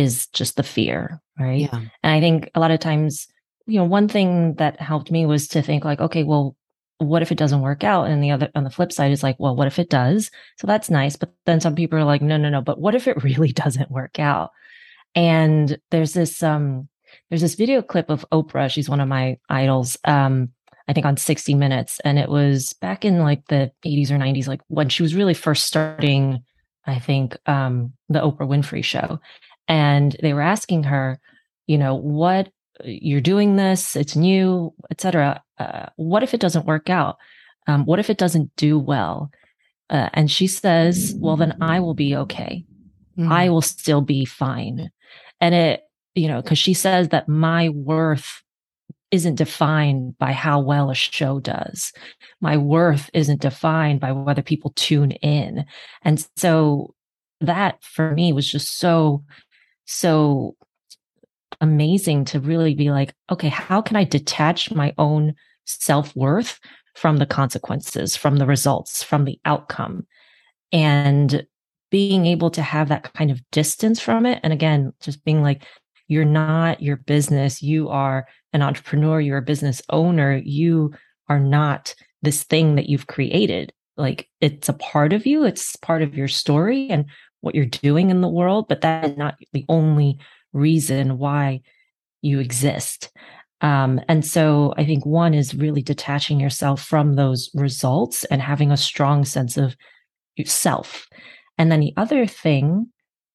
[0.01, 1.61] is just the fear, right?
[1.61, 1.81] Yeah.
[2.03, 3.29] And I think a lot of times,
[3.67, 6.57] you know, one thing that helped me was to think like, okay, well,
[6.99, 8.09] what if it doesn't work out?
[8.09, 10.31] And the other on the flip side is like, well, what if it does?
[10.59, 11.17] So that's nice.
[11.17, 12.61] But then some people are like, no, no, no.
[12.61, 14.51] But what if it really doesn't work out?
[15.15, 16.89] And there's this um
[17.29, 18.71] there's this video clip of Oprah.
[18.71, 19.97] She's one of my idols.
[20.05, 20.51] Um,
[20.91, 22.01] I think on 60 Minutes.
[22.05, 25.35] And it was back in like the 80s or 90s, like when she was really
[25.35, 26.43] first starting,
[26.85, 29.21] I think, um, the Oprah Winfrey show.
[29.69, 31.21] And they were asking her,
[31.67, 32.51] you know, what
[32.85, 35.43] you're doing this, it's new, etc.
[35.59, 37.17] Uh, what if it doesn't work out?
[37.67, 39.31] Um, what if it doesn't do well?
[39.89, 42.65] Uh, and she says, well, then I will be okay.
[43.19, 43.33] Mm-hmm.
[43.33, 44.91] I will still be fine.
[45.41, 45.83] And it,
[46.15, 48.43] you know, because she says that my worth
[49.11, 51.93] isn't defined by how well a show does.
[52.41, 55.67] My worth isn't defined by whether people tune in.
[56.03, 56.95] And so
[57.41, 59.25] that for me was just so,
[59.91, 60.57] so
[61.61, 66.61] amazing to really be like, okay, how can I detach my own self worth
[66.95, 70.07] from the consequences, from the results, from the outcome?
[70.73, 71.45] And
[71.91, 74.39] being able to have that kind of distance from it.
[74.45, 75.65] And again, just being like,
[76.07, 77.63] you're not your business.
[77.63, 79.21] You are an entrepreneur.
[79.21, 80.41] You're a business owner.
[80.45, 80.95] You
[81.29, 83.73] are not this thing that you've created.
[83.97, 85.45] Like it's a part of you.
[85.45, 87.07] It's part of your story and
[87.41, 90.19] what you're doing in the world, but that is not the only
[90.53, 91.61] reason why
[92.23, 93.11] you exist.
[93.61, 98.71] Um, and so I think one is really detaching yourself from those results and having
[98.71, 99.77] a strong sense of
[100.45, 101.07] self.
[101.59, 102.91] And then the other thing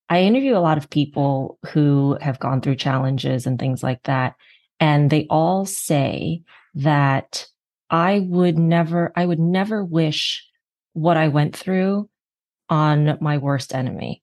[0.10, 4.36] I interview a lot of people who have gone through challenges and things like that.
[4.80, 6.44] And they all say
[6.76, 7.48] that
[7.90, 10.48] I would never, I would never wish
[10.94, 12.10] what I went through
[12.70, 14.22] on my worst enemy.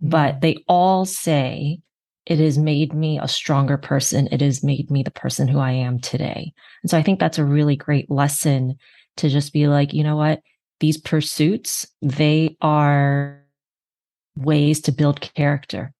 [0.00, 0.40] But mm.
[0.40, 1.80] they all say
[2.26, 4.28] it has made me a stronger person.
[4.32, 6.52] It has made me the person who I am today.
[6.82, 8.76] And so I think that's a really great lesson
[9.18, 10.40] to just be like, you know what?
[10.80, 13.42] These pursuits, they are
[14.36, 15.92] ways to build character,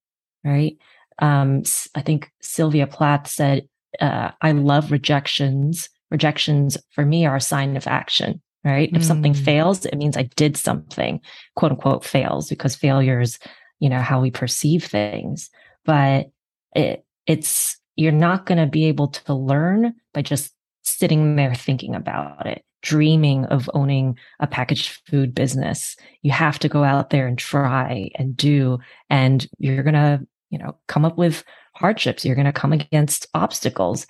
[0.43, 0.77] right?
[1.19, 3.67] Um, I think Sylvia Plath said,
[4.01, 5.89] uh, I love rejections.
[6.11, 8.91] Rejections for me are a sign of action, right?
[8.91, 8.97] Mm.
[8.97, 9.45] If something mm.
[9.45, 11.21] fails, it means I did something,
[11.55, 13.39] quote unquote, fails because failure is,
[13.79, 15.49] you know, how we perceive things.
[15.85, 16.31] But
[16.75, 21.95] it, it's, you're not going to be able to learn by just sitting there thinking
[21.95, 25.97] about it dreaming of owning a packaged food business.
[26.21, 28.77] You have to go out there and try and do,
[29.09, 32.23] and you're going to, you know, come up with hardships.
[32.23, 34.05] You're going to come against obstacles.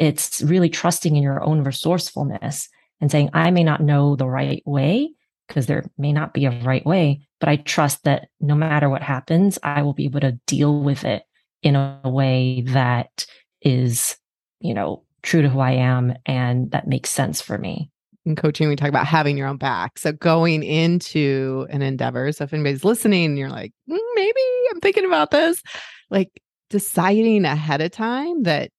[0.00, 2.68] It's really trusting in your own resourcefulness
[3.00, 5.12] and saying, I may not know the right way
[5.46, 9.02] because there may not be a right way, but I trust that no matter what
[9.02, 11.22] happens, I will be able to deal with it
[11.62, 13.26] in a way that
[13.62, 14.16] is,
[14.60, 17.90] you know, true to who I am and that makes sense for me
[18.28, 19.98] in coaching, we talk about having your own back.
[19.98, 22.30] So going into an endeavor.
[22.32, 25.62] So if anybody's listening, you're like, mm, maybe I'm thinking about this,
[26.10, 28.70] like deciding ahead of time that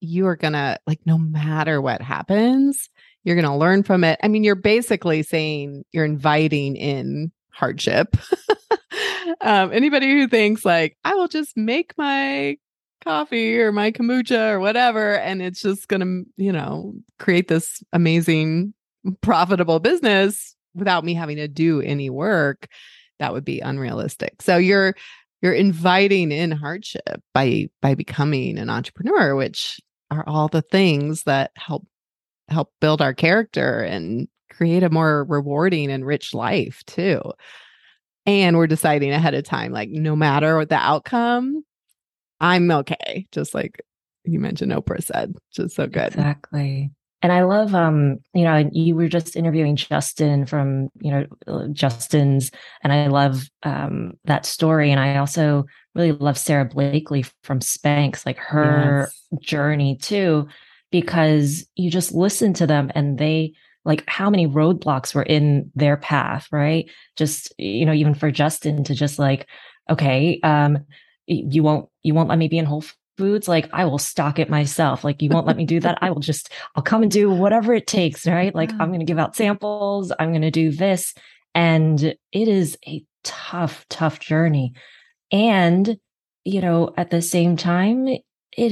[0.00, 2.88] you are going to, like, no matter what happens,
[3.24, 4.18] you're going to learn from it.
[4.22, 8.16] I mean, you're basically saying you're inviting in hardship.
[9.40, 12.58] um, anybody who thinks, like, I will just make my
[13.04, 17.82] coffee or my kombucha or whatever and it's just going to you know create this
[17.92, 18.72] amazing
[19.20, 22.66] profitable business without me having to do any work
[23.18, 24.94] that would be unrealistic so you're
[25.42, 31.50] you're inviting in hardship by by becoming an entrepreneur which are all the things that
[31.56, 31.86] help
[32.48, 37.20] help build our character and create a more rewarding and rich life too
[38.26, 41.64] and we're deciding ahead of time like no matter what the outcome
[42.40, 43.82] i'm okay just like
[44.24, 46.90] you mentioned oprah said just so good exactly
[47.24, 51.68] and I love, um, you know, you were just interviewing Justin from, you know, uh,
[51.72, 52.50] Justin's,
[52.82, 54.90] and I love um, that story.
[54.90, 59.40] And I also really love Sara Blakely from Spanx, like her yes.
[59.40, 60.48] journey too,
[60.94, 63.52] because you just listen to them and they,
[63.84, 66.88] like how many roadblocks were in their path, right?
[67.16, 69.48] Just, you know, even for Justin to just like,
[69.90, 70.78] okay, um,
[71.26, 72.84] you won't, you won't let me be in Whole
[73.18, 73.48] foods?
[73.48, 75.02] Like i will stock it myself.
[75.02, 75.98] Like you won't let me do that.
[76.00, 78.54] I will just i'll come and do whatever it takes right?
[78.54, 80.12] Like i'm going to give out samples.
[80.20, 81.12] I'm going to do this.
[81.56, 84.74] And it is a tough tough journey.
[85.32, 85.98] And
[86.44, 88.22] you know at the same time it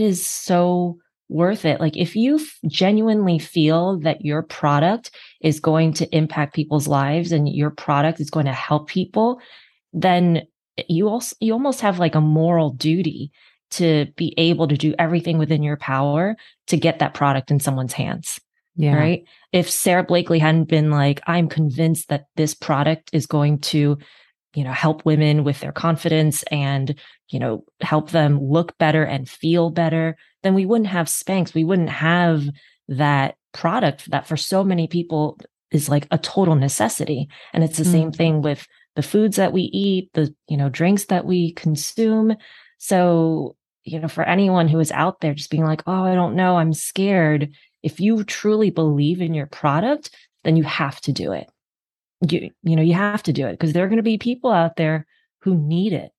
[0.00, 0.98] is so
[1.32, 6.86] worth it like if you genuinely feel that your product is going to impact people's
[6.86, 9.40] lives and your product is going to help people
[9.92, 10.42] then
[10.88, 13.30] you also you almost have like a moral duty
[13.72, 16.36] to be able to do everything within your power
[16.66, 18.38] to get that product in someone's hands.
[18.76, 18.96] Yeah.
[18.96, 19.24] Right.
[19.52, 23.98] If Sara Blakely hadn't been like, I'm convinced that this product is going to,
[24.54, 26.98] you know, help women with their confidence and,
[27.28, 31.54] you know, help them look better and feel better, then we wouldn't have Spanx.
[31.54, 32.44] We wouldn't have
[32.88, 35.38] that product that for so many people
[35.70, 37.28] is like a total necessity.
[37.52, 37.92] And it's the mm.
[37.92, 42.34] same thing with the foods that we eat, the, you know, drinks that we consume.
[42.78, 46.36] So you know, for anyone who is out there just being like, oh, I don't
[46.36, 47.52] know, I'm scared.
[47.82, 51.50] If you truly believe in your product, then you have to do it.
[52.28, 54.50] You you know you have to do it because there are going to be people
[54.50, 55.06] out there
[55.40, 56.12] who need it.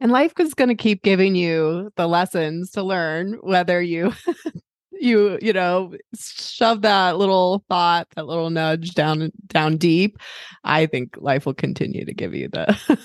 [0.00, 4.12] And life is going to keep giving you the lessons to learn whether you
[4.90, 10.18] you you know shove that little thought that little nudge down down deep
[10.62, 13.02] i think life will continue to give you the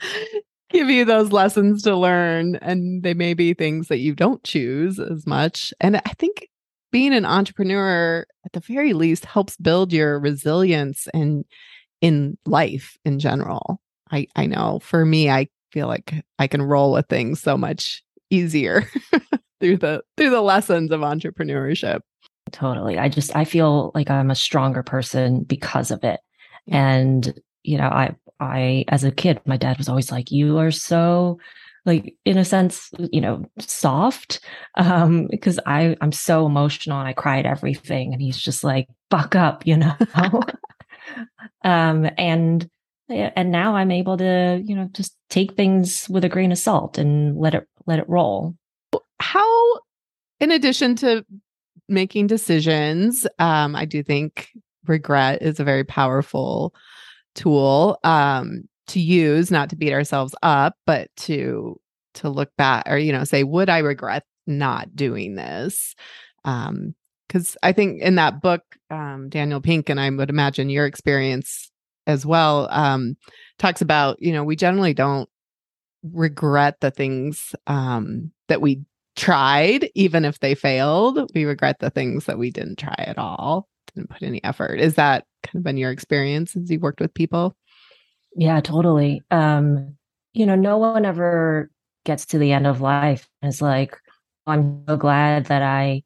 [0.70, 4.98] give you those lessons to learn and they may be things that you don't choose
[4.98, 5.72] as much.
[5.80, 6.48] And i think
[6.94, 11.44] being an entrepreneur at the very least helps build your resilience and
[12.00, 13.80] in life in general
[14.10, 18.02] i i know for me i feel like i can roll with things so much
[18.30, 18.88] easier
[19.60, 22.00] through the through the lessons of entrepreneurship.
[22.52, 22.98] Totally.
[22.98, 26.20] I just I feel like I'm a stronger person because of it.
[26.68, 30.70] And you know, I I as a kid, my dad was always like, "You are
[30.70, 31.38] so
[31.84, 34.40] like in a sense you know soft
[34.76, 38.88] um because i i'm so emotional and i cry at everything and he's just like
[39.10, 39.94] buck up you know?
[41.62, 42.68] Um and
[43.10, 46.96] and now i'm able to you know just take things with a grain of salt
[46.96, 48.54] and let it let it roll.
[49.20, 49.80] How,
[50.40, 51.24] in addition to
[51.88, 54.50] making decisions, um, I do think
[54.86, 56.74] regret is a very powerful
[57.34, 61.80] tool um, to use, not to beat ourselves up, but to
[62.14, 65.94] to look back or you know say, would I regret not doing this?
[66.44, 66.94] Um,
[67.26, 71.70] because I think in that book, um, Daniel Pink, and I would imagine your experience
[72.06, 73.16] as well, um,
[73.58, 75.28] talks about you know we generally don't
[76.02, 78.82] regret the things um, that we
[79.16, 81.30] tried, even if they failed.
[81.34, 84.80] We regret the things that we didn't try at all, didn't put any effort.
[84.80, 87.56] Is that kind of been your experience as you worked with people?
[88.36, 89.22] Yeah, totally.
[89.30, 89.96] Um,
[90.32, 91.70] you know, no one ever
[92.04, 93.96] gets to the end of life and is like,
[94.46, 96.02] I'm so glad that I,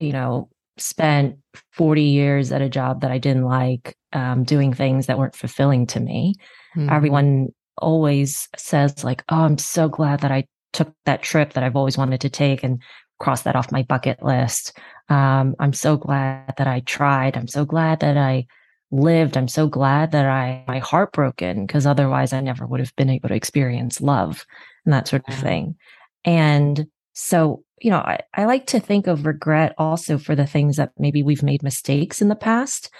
[0.00, 0.48] you know,
[0.78, 1.36] spent
[1.72, 5.86] 40 years at a job that I didn't like, um, doing things that weren't fulfilling
[5.88, 6.34] to me.
[6.76, 6.90] Mm-hmm.
[6.90, 11.76] Everyone always says, like, oh, I'm so glad that I took that trip that I've
[11.76, 12.82] always wanted to take and
[13.18, 14.76] crossed that off my bucket list.
[15.08, 17.36] Um, I'm so glad that I tried.
[17.36, 18.46] I'm so glad that I
[18.90, 19.36] lived.
[19.36, 23.10] I'm so glad that I my heart broken because otherwise I never would have been
[23.10, 24.46] able to experience love
[24.84, 25.76] and that sort of thing.
[26.24, 30.76] And so, you know, I, I like to think of regret also for the things
[30.76, 32.90] that maybe we've made mistakes in the past.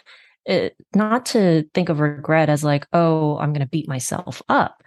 [0.45, 4.83] It, not to think of regret as like, oh, I'm going to beat myself up,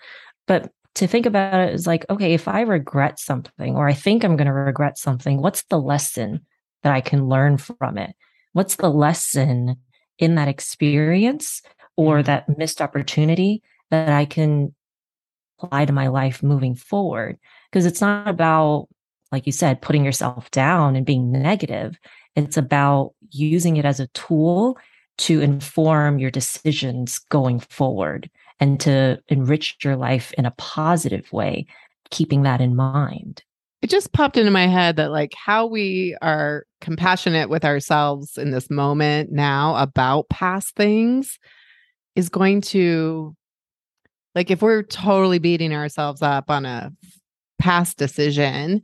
[0.48, 4.24] but to think about it is like, okay, if I regret something or I think
[4.24, 6.46] I'm going to regret something, what's the lesson
[6.84, 8.16] that I can learn from it?
[8.54, 9.78] What's the lesson
[10.22, 11.62] in that experience
[11.98, 12.28] or mm-hmm.
[12.28, 14.74] that missed opportunity that I can
[15.60, 17.38] apply to my life moving forward?
[17.70, 18.88] Because it's not about,
[19.34, 22.00] like you said, putting yourself down and being negative.
[22.38, 24.78] It's about using it as a tool
[25.18, 31.66] to inform your decisions going forward and to enrich your life in a positive way,
[32.10, 33.44] keeping that in mind.
[33.82, 38.52] It just popped into my head that, like, how we are compassionate with ourselves in
[38.52, 41.40] this moment now about past things
[42.16, 43.36] is going to,
[44.36, 46.92] like, if we're totally beating ourselves up on a
[47.60, 48.82] past decision,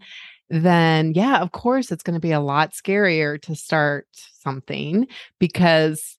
[0.49, 5.07] then yeah, of course, it's going to be a lot scarier to start something
[5.39, 6.17] because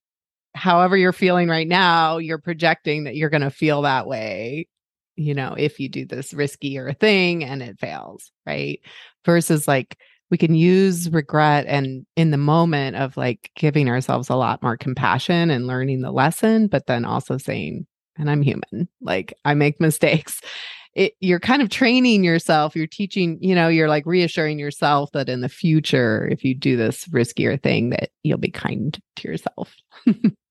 [0.54, 4.66] however you're feeling right now, you're projecting that you're going to feel that way,
[5.18, 8.80] you know, if you do this riskier thing and it fails, right?
[9.24, 9.98] Versus like
[10.30, 14.76] we can use regret and in the moment of like giving ourselves a lot more
[14.76, 19.80] compassion and learning the lesson, but then also saying, and I'm human, like I make
[19.80, 20.40] mistakes.
[20.94, 22.74] It, you're kind of training yourself.
[22.74, 26.76] You're teaching, you know, you're like reassuring yourself that in the future, if you do
[26.76, 29.74] this riskier thing, that you'll be kind to yourself.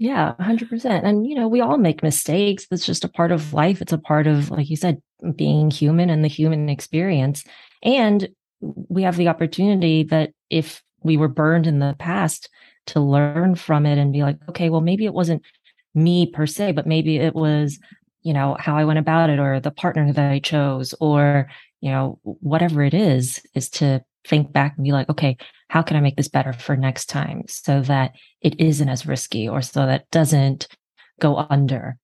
[0.00, 1.04] Yeah, 100%.
[1.04, 2.66] And, you know, we all make mistakes.
[2.70, 3.82] It's just a part of life.
[3.82, 5.02] It's a part of, like you said,
[5.36, 7.44] being human and the human experience.
[7.82, 8.26] And
[8.62, 12.48] we have the opportunity that if we were burned in the past
[12.86, 15.42] to learn from it and be like, okay, well, maybe it wasn't
[15.94, 17.78] me per se, but maybe it was,
[18.22, 21.50] you know, how I went about it or the partner that I chose or,
[21.82, 25.36] you know, whatever it is, is to think back and be like, okay,
[25.70, 29.48] how can I make this better for next time so that it isn't as risky
[29.48, 30.66] or so that doesn't
[31.20, 31.96] go under?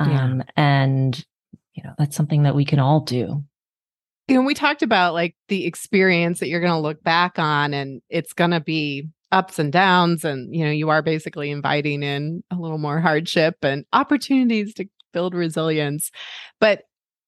[0.00, 0.24] Yeah.
[0.24, 1.24] Um, and,
[1.72, 3.44] you know, that's something that we can all do.
[4.26, 7.72] You know, we talked about like the experience that you're going to look back on
[7.74, 10.24] and it's going to be ups and downs.
[10.24, 14.88] And, you know, you are basically inviting in a little more hardship and opportunities to
[15.12, 16.10] build resilience.
[16.58, 16.82] But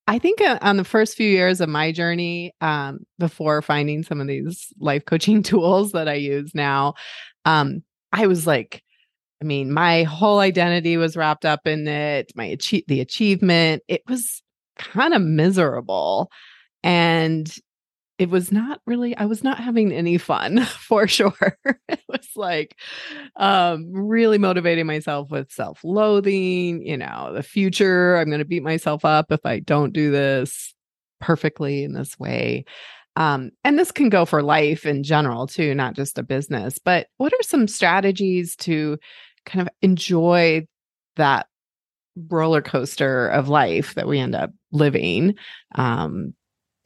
[0.07, 4.21] I think uh, on the first few years of my journey, um, before finding some
[4.21, 6.95] of these life coaching tools that I use now,
[7.45, 7.83] um,
[8.13, 8.83] I was like
[9.43, 13.83] I mean, my whole identity was wrapped up in it, my achieve the achievement.
[13.89, 14.43] It was
[14.79, 16.31] kind of miserable.
[16.83, 17.55] And
[18.19, 21.59] it was not really i was not having any fun for sure.
[21.89, 22.77] It was like
[23.37, 29.05] um really motivating myself with self-loathing you know the future i'm going to beat myself
[29.05, 30.75] up if i don't do this
[31.21, 32.65] perfectly in this way.
[33.17, 37.09] Um and this can go for life in general too not just a business but
[37.17, 38.99] what are some strategies to
[39.47, 40.67] kind of enjoy
[41.17, 41.47] that
[42.29, 45.35] roller coaster of life that we end up living
[45.75, 46.35] um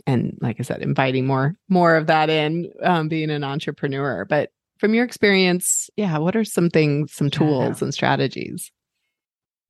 [0.08, 4.24] and like I said, inviting more more of that in um, being an entrepreneur.
[4.24, 8.72] But from your experience, yeah, what are some things, some tools and strategies?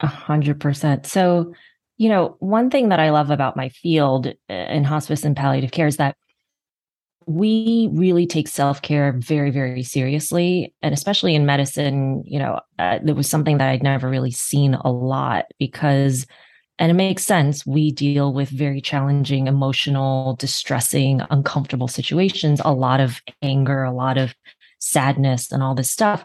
[0.01, 1.07] A hundred percent.
[1.07, 1.53] So,
[1.97, 5.73] you know, one thing that I love about my field uh, in hospice and palliative
[5.73, 6.17] care is that
[7.27, 10.73] we really take self care very, very seriously.
[10.83, 14.75] And especially in medicine, you know, uh, there was something that I'd never really seen
[14.75, 16.27] a lot because
[16.79, 17.67] and it makes sense.
[17.67, 24.17] We deal with very challenging, emotional, distressing, uncomfortable situations, a lot of anger, a lot
[24.17, 24.35] of
[24.79, 26.25] sadness, and all this stuff.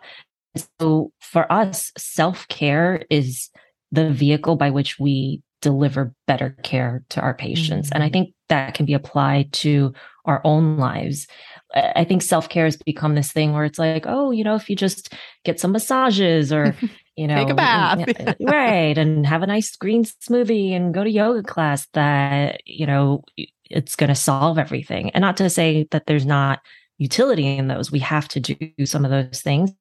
[0.80, 3.50] So for us, self care is
[3.92, 7.88] the vehicle by which we deliver better care to our patients.
[7.88, 7.96] Mm-hmm.
[7.96, 8.14] And I mm-hmm.
[8.14, 9.94] think that can be applied to
[10.26, 11.28] our own lives.
[11.74, 14.70] I think self care has become this thing where it's like, oh, you know, if
[14.70, 16.76] you just get some massages or
[17.16, 21.10] you know, take a bath, right, and have a nice green smoothie and go to
[21.10, 21.88] yoga class.
[21.94, 23.24] That you know,
[23.70, 25.10] it's going to solve everything.
[25.12, 26.60] And not to say that there's not
[26.98, 27.92] utility in those.
[27.92, 29.72] We have to do some of those things,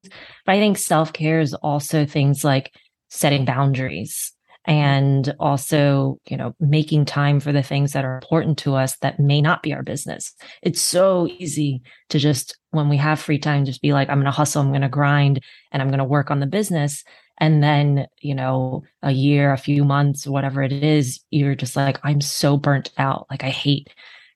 [0.45, 2.73] but I think self care is also things like
[3.09, 4.33] setting boundaries
[4.65, 9.19] and also you know making time for the things that are important to us that
[9.19, 13.65] may not be our business it's so easy to just when we have free time
[13.65, 16.05] just be like i'm going to hustle i'm going to grind and i'm going to
[16.05, 17.03] work on the business
[17.39, 21.99] and then you know a year a few months whatever it is you're just like
[22.03, 23.27] i'm so burnt out.
[23.29, 23.89] Like i hate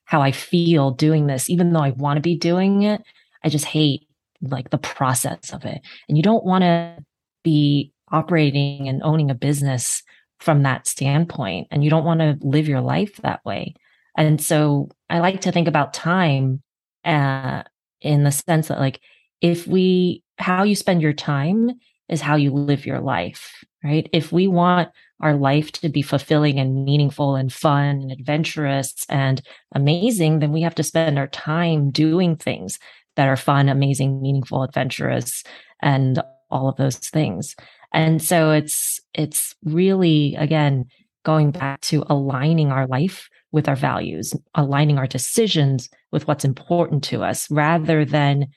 [0.05, 1.49] how i feel doing this.
[1.49, 3.01] Even though i want to be doing it
[3.43, 4.07] i just hate
[4.41, 5.81] like the process of it.
[6.07, 7.03] And you don't want to
[7.43, 10.03] be operating and owning a business
[10.39, 13.73] from that standpoint and you don't want to live your life that way.
[14.15, 16.61] And so i like to think about time
[17.05, 17.63] uh,
[18.01, 18.99] in the sense that like
[19.41, 21.71] if we how you spend your time
[22.09, 24.09] is how you live your life, right?
[24.13, 24.89] If we want
[25.19, 29.41] our life to be fulfilling and meaningful and fun and adventurous and
[29.73, 32.79] amazing, then we have to spend our time doing things
[33.15, 35.43] that are fun, amazing, meaningful, adventurous,
[35.81, 37.55] and all of those things.
[37.93, 40.85] And so it's it's really again
[41.23, 47.03] going back to aligning our life with our values, aligning our decisions with what's important
[47.05, 48.47] to us rather than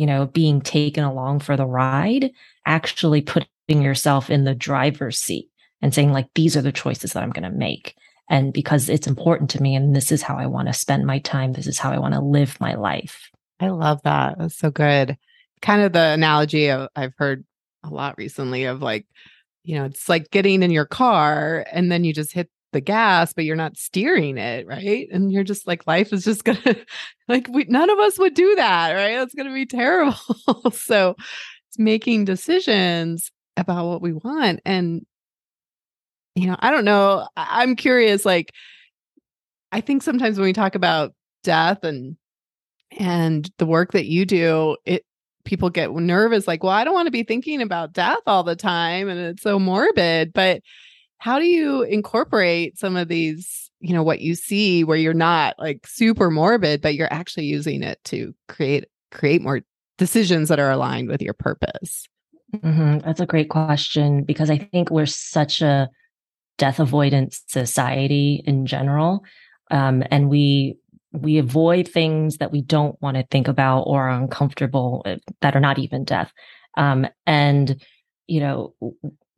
[0.00, 2.30] you know, being taken along for the ride,
[2.64, 5.50] actually putting yourself in the driver's seat
[5.82, 7.94] and saying, like, these are the choices that I'm going to make.
[8.30, 11.18] And because it's important to me, and this is how I want to spend my
[11.18, 13.30] time, this is how I want to live my life.
[13.60, 14.38] I love that.
[14.38, 15.18] That's so good.
[15.60, 17.44] Kind of the analogy of, I've heard
[17.84, 19.06] a lot recently of like,
[19.64, 23.32] you know, it's like getting in your car and then you just hit the gas,
[23.32, 25.08] but you're not steering it, right?
[25.12, 26.76] And you're just like, life is just gonna
[27.28, 29.16] like we none of us would do that, right?
[29.16, 30.16] That's gonna be terrible.
[30.72, 31.14] so
[31.68, 34.60] it's making decisions about what we want.
[34.64, 35.06] And
[36.34, 37.26] you know, I don't know.
[37.36, 38.52] I'm curious, like,
[39.72, 41.12] I think sometimes when we talk about
[41.42, 42.16] death and
[42.98, 45.04] and the work that you do, it
[45.44, 48.56] people get nervous, like, well, I don't want to be thinking about death all the
[48.56, 50.32] time and it's so morbid.
[50.32, 50.62] But
[51.20, 55.54] how do you incorporate some of these you know what you see where you're not
[55.58, 59.60] like super morbid but you're actually using it to create create more
[59.98, 62.06] decisions that are aligned with your purpose
[62.54, 62.98] mm-hmm.
[62.98, 65.88] that's a great question because i think we're such a
[66.58, 69.22] death avoidance society in general
[69.70, 70.76] um, and we
[71.12, 75.56] we avoid things that we don't want to think about or are uncomfortable uh, that
[75.56, 76.32] are not even death
[76.76, 77.82] um, and
[78.26, 78.74] you know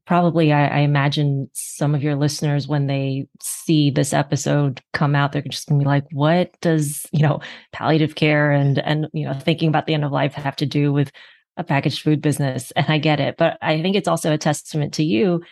[0.06, 5.32] probably I, I, imagine some of your listeners when they see this episode come out
[5.32, 7.40] they're just gonna be like what does you know
[7.72, 10.92] palliative care and and you know thinking about the end of life have to do
[10.92, 11.12] with
[11.56, 12.72] a packaged food business?
[12.72, 15.42] And i get it but i think it's also a testament to you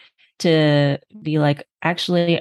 [0.41, 2.41] to be like actually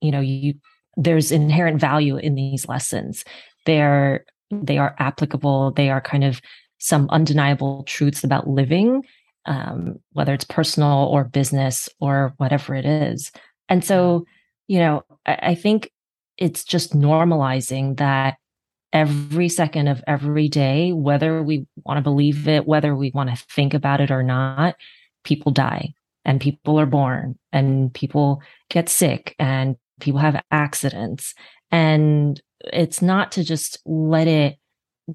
[0.00, 0.54] you know you
[0.96, 3.24] there's inherent value in these lessons.
[3.66, 5.72] They're they are applicable.
[5.72, 6.40] They are kind of
[6.78, 9.02] some undeniable truths about living
[9.46, 13.32] um, whether it's personal or business or whatever it is.
[13.68, 14.26] And so,
[14.68, 15.90] you know, I, I think
[16.36, 18.36] it's just normalizing that
[18.92, 23.44] every second of every day, whether we want to believe it, whether we want to
[23.50, 24.74] think about it or not,
[25.24, 31.34] people die and people are born and people get sick and people have accidents
[31.70, 32.40] and
[32.72, 34.56] it's not to just let it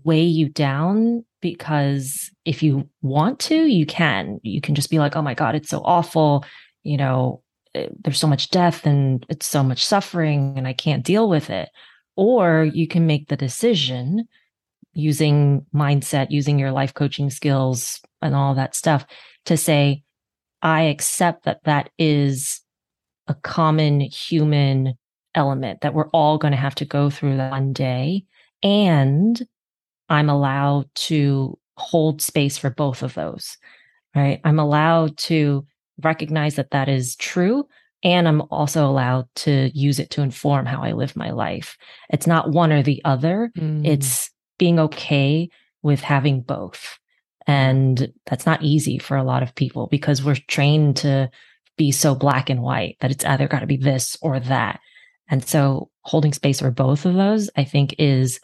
[0.04, 5.16] weigh you down because if you want to you can you can just be like
[5.16, 6.44] oh my god it's so awful
[6.84, 7.42] you know
[7.74, 11.50] eh, there's so much death and it's so much suffering and i can't deal with
[11.50, 11.70] it
[12.16, 14.28] or you can make the decision
[14.94, 19.06] using mindset using your life coaching skills and all that stuff
[19.46, 20.04] to say
[20.62, 22.62] i accept that that is
[23.28, 24.96] a common human
[25.36, 28.26] element that we're all going to have to go through one day.
[28.64, 29.46] And
[30.10, 33.58] I'm allowed to hold space for both of those,
[34.16, 34.40] right?
[34.44, 35.66] I'm allowed to
[36.02, 37.68] recognize that that is true.
[38.04, 41.78] And I'm also allowed to use it to inform how I live my life.
[42.10, 43.52] It's not one or the other.
[43.58, 43.86] Mm.
[43.86, 44.30] It's
[44.60, 45.50] being okay
[45.82, 47.00] with having both.
[47.48, 51.30] And that's not easy for a lot of people because we're trained to
[51.78, 54.80] be so black and white that it's either got to be this or that.
[55.30, 58.40] And so holding space for both of those, I think is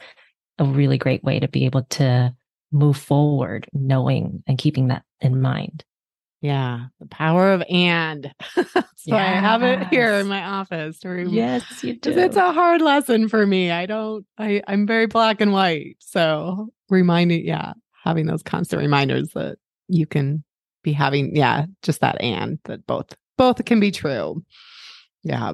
[0.60, 2.34] a really great way to be able to
[2.72, 5.84] move forward, knowing and keeping that in mind.
[6.42, 8.34] Yeah, the power of and.
[8.56, 9.16] so yes.
[9.16, 10.98] I have it here in my office.
[11.00, 12.18] To yes, you do.
[12.18, 13.70] It's a hard lesson for me.
[13.70, 14.26] I don't.
[14.40, 15.98] I I'm very black and white.
[16.00, 17.74] So reminding, yeah,
[18.04, 20.44] having those constant reminders that you can
[20.84, 24.44] be having, yeah, just that and that both both can be true.
[25.24, 25.54] Yeah.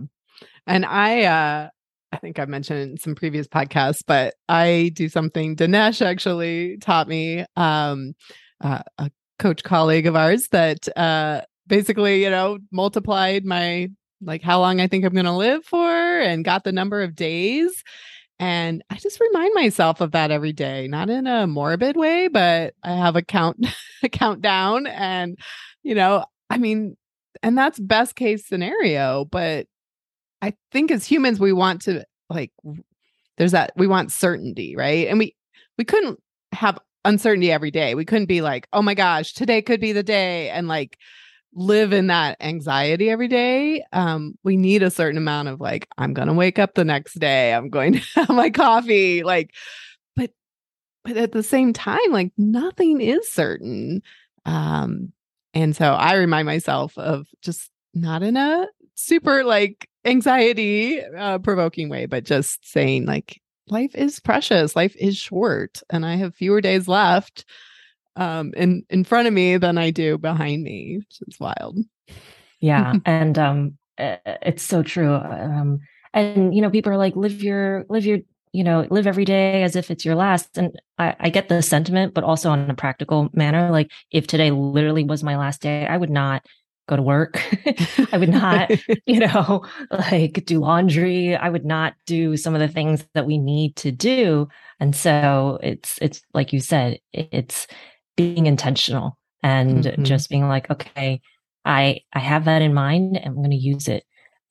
[0.66, 1.70] And I uh
[2.12, 7.46] I think I've mentioned some previous podcasts, but I do something Dinesh actually taught me,
[7.56, 8.14] um,
[8.62, 13.90] uh, a coach colleague of ours that uh, basically, you know, multiplied my
[14.22, 17.16] like how long I think I'm going to live for and got the number of
[17.16, 17.84] days.
[18.40, 22.74] And I just remind myself of that every day, not in a morbid way, but
[22.84, 23.66] I have a count
[24.04, 25.38] a countdown and
[25.84, 26.98] you know, I mean,
[27.44, 29.68] and that's best case scenario, but
[30.42, 32.52] I think as humans, we want to like,
[33.38, 35.08] there's that, we want certainty, right?
[35.08, 35.36] And we,
[35.78, 36.20] we couldn't
[36.52, 37.96] have uncertainty every day.
[37.96, 40.98] We couldn't be like, oh my gosh, today could be the day and like
[41.54, 43.84] live in that anxiety every day.
[43.94, 47.16] Um, we need a certain amount of like, I'm going to wake up the next
[47.16, 47.54] day.
[47.54, 49.24] I'm going to have my coffee.
[49.24, 49.54] Like,
[50.16, 50.32] but,
[51.04, 54.02] but at the same time, like nothing is certain.
[54.46, 55.14] Um,
[55.54, 61.90] and so I remind myself of just not in a super like anxiety uh, provoking
[61.90, 66.62] way, but just saying like life is precious, life is short, and I have fewer
[66.62, 67.46] days left
[68.16, 71.78] um, in in front of me than I do behind me, which is wild.
[72.60, 75.14] Yeah, and um, it's so true.
[75.14, 75.80] Um,
[76.14, 78.20] and you know, people are like, live your live your
[78.54, 81.62] you know live every day as if it's your last and I, I, get the
[81.62, 85.86] sentiment but also on a practical manner like if today literally was my last day
[85.86, 86.46] i would not
[86.88, 87.42] go to work.
[88.12, 88.72] I would not,
[89.06, 91.36] you know, like do laundry.
[91.36, 94.48] I would not do some of the things that we need to do.
[94.80, 97.68] And so it's it's like you said, it's
[98.16, 100.04] being intentional and mm-hmm.
[100.04, 101.22] just being like, okay,
[101.66, 104.04] I I have that in mind and I'm going to use it.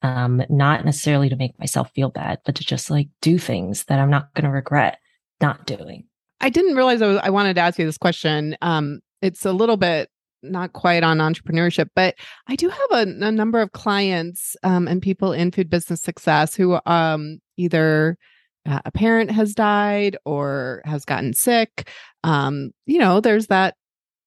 [0.02, 3.98] Um, not necessarily to make myself feel bad, but to just like do things that
[3.98, 4.98] I'm not going to regret
[5.40, 6.04] not doing.
[6.40, 8.56] I didn't realize I, was, I wanted to ask you this question.
[8.60, 10.10] Um, it's a little bit
[10.42, 12.14] not quite on entrepreneurship, but
[12.48, 16.54] I do have a, a number of clients um, and people in food business success
[16.54, 18.16] who um, either
[18.66, 21.88] uh, a parent has died or has gotten sick.
[22.24, 23.76] Um, you know, there's that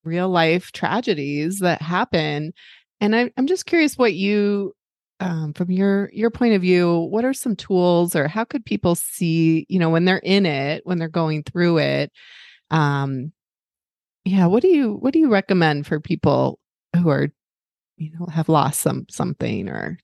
[0.04, 2.54] real life tragedies that happen,
[3.02, 4.74] and I, I'm just curious what you,
[5.20, 8.96] um, from your your point of view, what are some tools or how could people
[8.96, 12.12] see, you know, when they're in it, when they're going through it,
[12.72, 13.34] um,
[14.26, 16.60] yeah what do you what do you recommend for people
[16.96, 17.30] who are
[17.98, 19.98] you know have lost some something or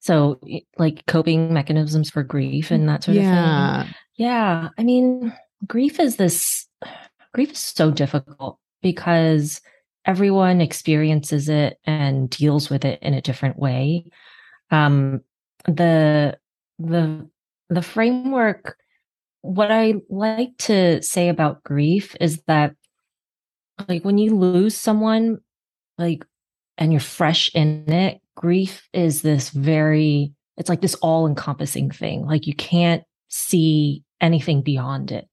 [0.00, 0.40] so
[0.78, 3.80] like coping mechanisms for grief and that sort yeah.
[3.80, 5.32] of thing yeah i mean
[5.66, 6.66] grief is this
[7.34, 9.60] grief is so difficult because
[10.04, 14.04] everyone experiences it and deals with it in a different way
[14.70, 15.20] um
[15.66, 16.36] the
[16.78, 17.28] the
[17.68, 18.76] the framework
[19.42, 22.74] what i like to say about grief is that
[23.88, 25.38] like when you lose someone
[25.98, 26.24] like
[26.78, 32.24] and you're fresh in it grief is this very it's like this all encompassing thing.
[32.24, 35.28] Like you can't see anything beyond it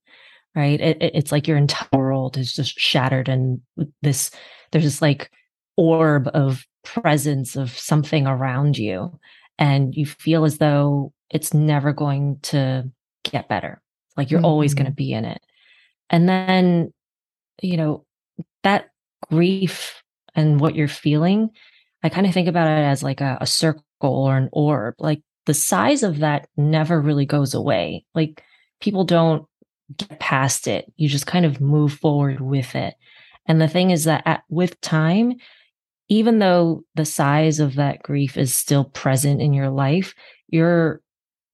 [0.55, 0.79] right?
[0.79, 3.61] It, it, it's like your entire world is just shattered and
[4.01, 4.31] this
[4.71, 5.31] there's this like
[5.77, 9.19] orb of presence of something around you
[9.57, 12.89] and you feel as though it's never going to
[13.23, 13.81] get better.
[14.17, 14.45] Like you're mm-hmm.
[14.45, 15.41] always going to be in it.
[16.09, 16.93] And then
[17.61, 18.05] you know
[18.63, 18.89] that
[19.29, 20.01] grief
[20.35, 21.49] and what you're feeling,
[22.03, 24.95] I kind of think about it as like a, a circle or an orb.
[24.99, 28.05] Like the size of that never really goes away.
[28.13, 28.43] Like
[28.81, 29.45] people don't
[29.97, 30.91] get past it.
[30.97, 32.95] You just kind of move forward with it.
[33.45, 35.33] And the thing is that at, with time,
[36.09, 40.13] even though the size of that grief is still present in your life,
[40.47, 41.01] your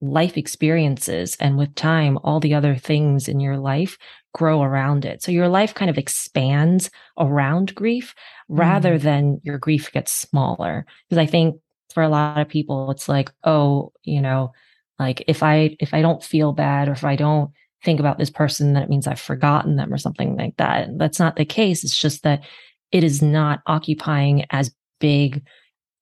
[0.02, 3.98] life experiences and with time, all the other things in your life
[4.34, 5.24] grow around it.
[5.24, 8.14] So your life kind of expands around grief
[8.48, 9.02] rather mm.
[9.02, 10.86] than your grief gets smaller.
[11.08, 11.60] Because I think
[11.94, 14.52] for a lot of people, it's like, oh, you know,
[15.00, 17.52] like if I if I don't feel bad or if I don't
[17.84, 20.90] think about this person, then it means I've forgotten them or something like that.
[20.98, 21.84] That's not the case.
[21.84, 22.44] It's just that
[22.92, 25.44] it is not occupying as big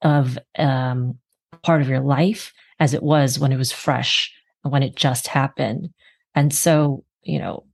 [0.02, 1.20] of um,
[1.64, 5.28] part of your life as it was when it was fresh, and when it just
[5.28, 5.90] happened.
[6.36, 7.67] And so, you know,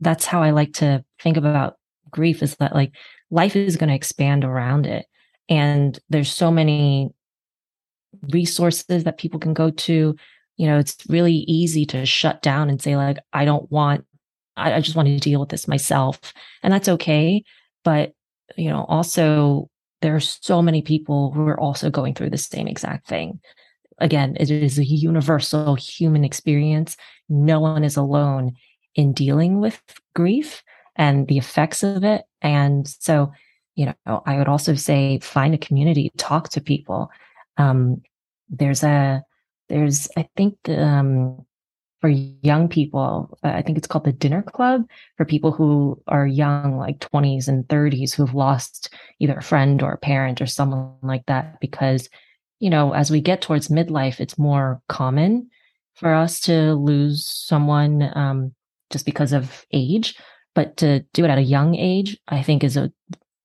[0.00, 1.76] that's how I like to think about
[2.10, 2.92] grief is that like
[3.30, 5.06] life is going to expand around it.
[5.48, 7.10] And there's so many
[8.32, 10.16] resources that people can go to.
[10.56, 14.04] You know, it's really easy to shut down and say, like, I don't want,
[14.56, 16.20] I, I just want to deal with this myself.
[16.62, 17.44] And that's okay.
[17.84, 18.12] But,
[18.56, 19.70] you know, also
[20.02, 23.40] there are so many people who are also going through the same exact thing
[24.00, 26.96] again, it is a universal human experience.
[27.28, 28.54] No one is alone
[28.98, 29.80] in dealing with
[30.14, 30.64] grief
[30.96, 32.24] and the effects of it.
[32.42, 33.32] And so,
[33.76, 37.08] you know, I would also say find a community, talk to people.
[37.56, 38.02] Um,
[38.48, 39.22] there's a,
[39.68, 41.46] there's, I think, um,
[42.00, 46.26] for young people, uh, I think it's called the Dinner Club for people who are
[46.26, 50.46] young, like 20s and 30s, who have lost either a friend or a parent or
[50.46, 52.08] someone like that because
[52.60, 55.48] you know, as we get towards midlife, it's more common
[55.94, 58.52] for us to lose someone um,
[58.90, 60.16] just because of age.
[60.54, 62.92] But to do it at a young age, I think is a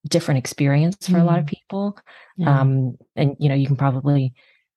[0.09, 1.21] different experience for mm.
[1.21, 1.55] a lot of mm-hmm.
[1.55, 1.97] people.
[2.37, 2.59] Yeah.
[2.59, 4.33] Um, and, you know, you can probably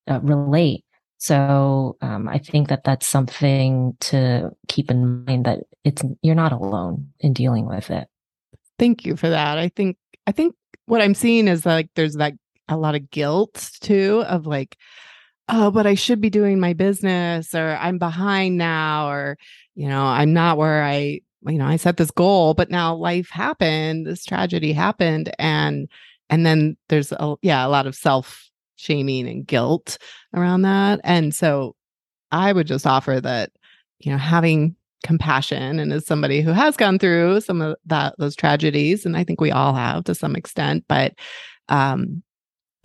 [0.07, 0.85] uh, relate.
[1.19, 6.53] So um, I think that that's something to keep in mind that it's you're not
[6.53, 8.07] alone in dealing with it.
[8.79, 9.57] Thank you for that.
[9.57, 9.97] I think
[10.27, 10.55] I think
[10.85, 12.35] what I'm seeing is like there's that
[12.69, 14.77] a lot of guilt too of like
[15.49, 19.37] oh but i should be doing my business or i'm behind now or
[19.77, 23.29] you know i'm not where i you know i set this goal but now life
[23.31, 25.89] happened this tragedy happened and
[26.29, 29.99] and then there's a yeah a lot of self shaming and guilt
[30.35, 31.77] around that and so
[32.33, 33.51] i would just offer that
[34.01, 34.75] you know having
[35.05, 39.23] compassion and as somebody who has gone through some of that those tragedies and i
[39.23, 41.15] think we all have to some extent but
[41.69, 42.23] um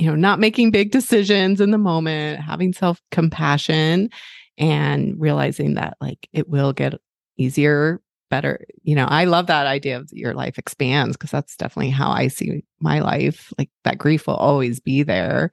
[0.02, 4.10] you know, not making big decisions in the moment, having self compassion
[4.58, 6.94] and realizing that like it will get
[7.38, 8.66] easier, better.
[8.84, 12.28] You know, I love that idea of your life expands because that's definitely how I
[12.28, 13.54] see my life.
[13.60, 15.52] Like that grief will always be there.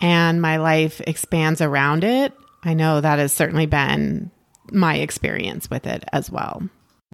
[0.00, 2.32] And my life expands around it.
[2.64, 4.30] I know that has certainly been
[4.72, 6.68] my experience with it as well.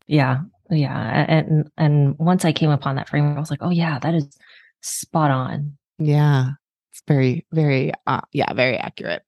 [0.06, 0.40] Yeah.
[0.70, 1.26] Yeah.
[1.28, 4.38] And and once I came upon that framework, I was like, oh yeah, that is
[4.80, 5.76] spot on.
[5.98, 6.52] Yeah.
[6.90, 9.22] It's very, very, uh, yeah, very accurate.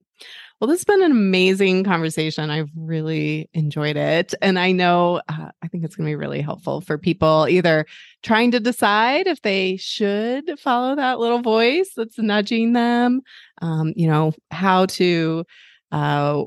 [0.60, 2.48] Well, this has been an amazing conversation.
[2.50, 4.34] I've really enjoyed it.
[4.40, 7.86] And I know, uh, I think it's going to be really helpful for people either
[8.22, 13.20] trying to decide if they should follow that little voice that's nudging them,
[13.62, 15.44] um, you know, how to
[15.92, 16.44] uh,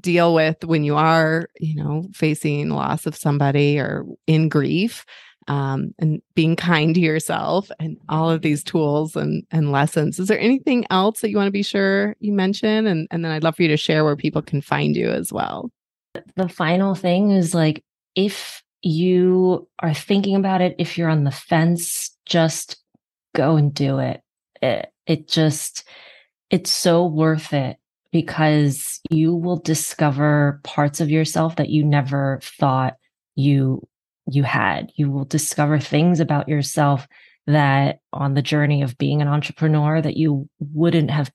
[0.00, 5.04] deal with when you are, you know, facing loss of somebody or in grief
[5.48, 10.18] um, and being kind to yourself and all of these tools and, and lessons.
[10.18, 12.86] Is there anything else that you want to be sure you mention?
[12.86, 15.32] And, and then I'd love for you to share where people can find you as
[15.32, 15.70] well.
[16.36, 17.84] The final thing is like,
[18.14, 22.76] if you are thinking about it, if you're on the fence, just
[23.34, 24.20] go and do it.
[24.62, 25.84] It, it just,
[26.50, 27.76] it's so worth it
[28.12, 32.94] because you will discover parts of yourself that you never thought
[33.34, 33.82] you
[34.30, 34.90] you had.
[34.96, 37.06] You will discover things about yourself
[37.46, 41.30] that on the journey of being an entrepreneur that you wouldn't have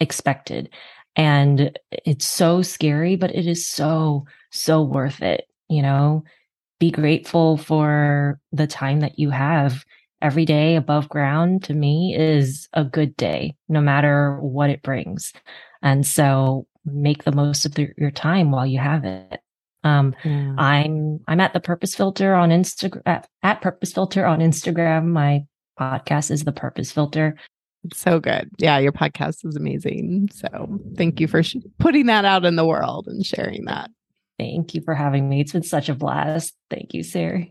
[0.00, 0.68] expected.
[1.16, 5.46] And it's so scary, but it is so, so worth it.
[5.68, 6.24] You know,
[6.78, 9.84] be grateful for the time that you have.
[10.20, 15.32] Every day above ground to me is a good day, no matter what it brings.
[15.82, 19.40] And so make the most of the, your time while you have it.
[19.84, 20.54] Um, yeah.
[20.58, 25.06] I'm I'm at the Purpose Filter on Instagram at, at Purpose Filter on Instagram.
[25.06, 25.44] My
[25.78, 27.36] podcast is the Purpose Filter.
[27.92, 28.50] So good.
[28.58, 30.30] Yeah, your podcast is amazing.
[30.32, 33.90] So thank you for sh- putting that out in the world and sharing that.
[34.38, 35.40] Thank you for having me.
[35.40, 36.54] It's been such a blast.
[36.70, 37.46] Thank you, Sarah.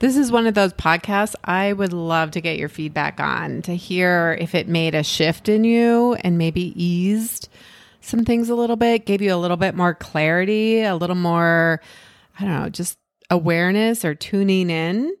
[0.00, 3.74] This is one of those podcasts I would love to get your feedback on to
[3.74, 7.48] hear if it made a shift in you and maybe eased
[8.08, 11.80] some things a little bit, gave you a little bit more clarity, a little more,
[12.38, 12.98] I don't know, just
[13.30, 15.14] awareness or tuning in.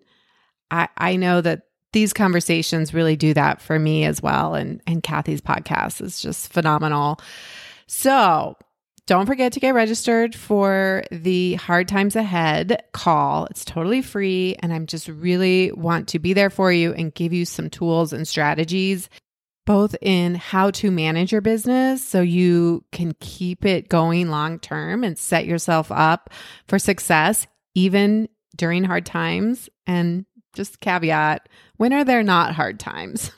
[0.70, 1.62] I, I know that
[1.92, 4.54] these conversations really do that for me as well.
[4.54, 7.20] And, and Kathy's podcast is just phenomenal.
[7.86, 8.56] So
[9.06, 13.46] don't forget to get registered for the Hard Times Ahead call.
[13.46, 14.54] It's totally free.
[14.58, 18.12] And I'm just really want to be there for you and give you some tools
[18.12, 19.08] and strategies,
[19.68, 25.04] both in how to manage your business so you can keep it going long term
[25.04, 26.30] and set yourself up
[26.66, 29.68] for success, even during hard times.
[29.86, 33.30] And just caveat when are there not hard times?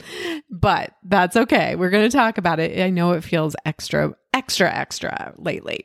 [0.50, 1.76] but that's okay.
[1.76, 2.80] We're going to talk about it.
[2.80, 5.84] I know it feels extra, extra, extra lately.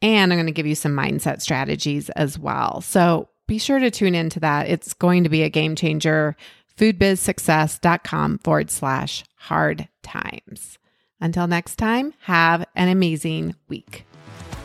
[0.00, 2.82] And I'm going to give you some mindset strategies as well.
[2.82, 4.68] So be sure to tune into that.
[4.68, 6.36] It's going to be a game changer.
[6.78, 10.78] Foodbizsuccess.com forward slash hard times.
[11.20, 14.04] Until next time, have an amazing week.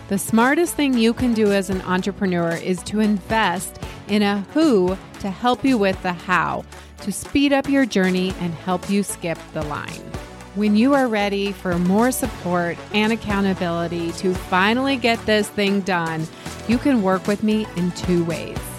[0.09, 4.95] The smartest thing you can do as an entrepreneur is to invest in a who
[5.21, 6.65] to help you with the how
[7.01, 10.11] to speed up your journey and help you skip the line.
[10.53, 16.27] When you are ready for more support and accountability to finally get this thing done,
[16.67, 18.72] you can work with me in two ways.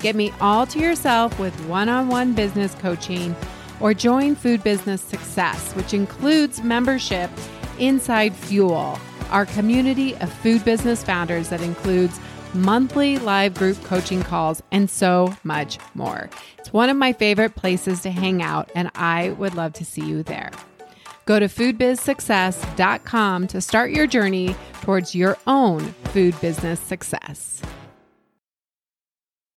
[0.00, 3.34] Get me all to yourself with one on one business coaching,
[3.80, 7.30] or join Food Business Success, which includes membership
[7.78, 8.98] inside Fuel,
[9.30, 12.18] our community of food business founders that includes
[12.54, 16.30] monthly live group coaching calls, and so much more.
[16.58, 20.04] It's one of my favorite places to hang out, and I would love to see
[20.04, 20.50] you there.
[21.24, 25.80] Go to foodbizsuccess.com to start your journey towards your own
[26.12, 27.60] food business success.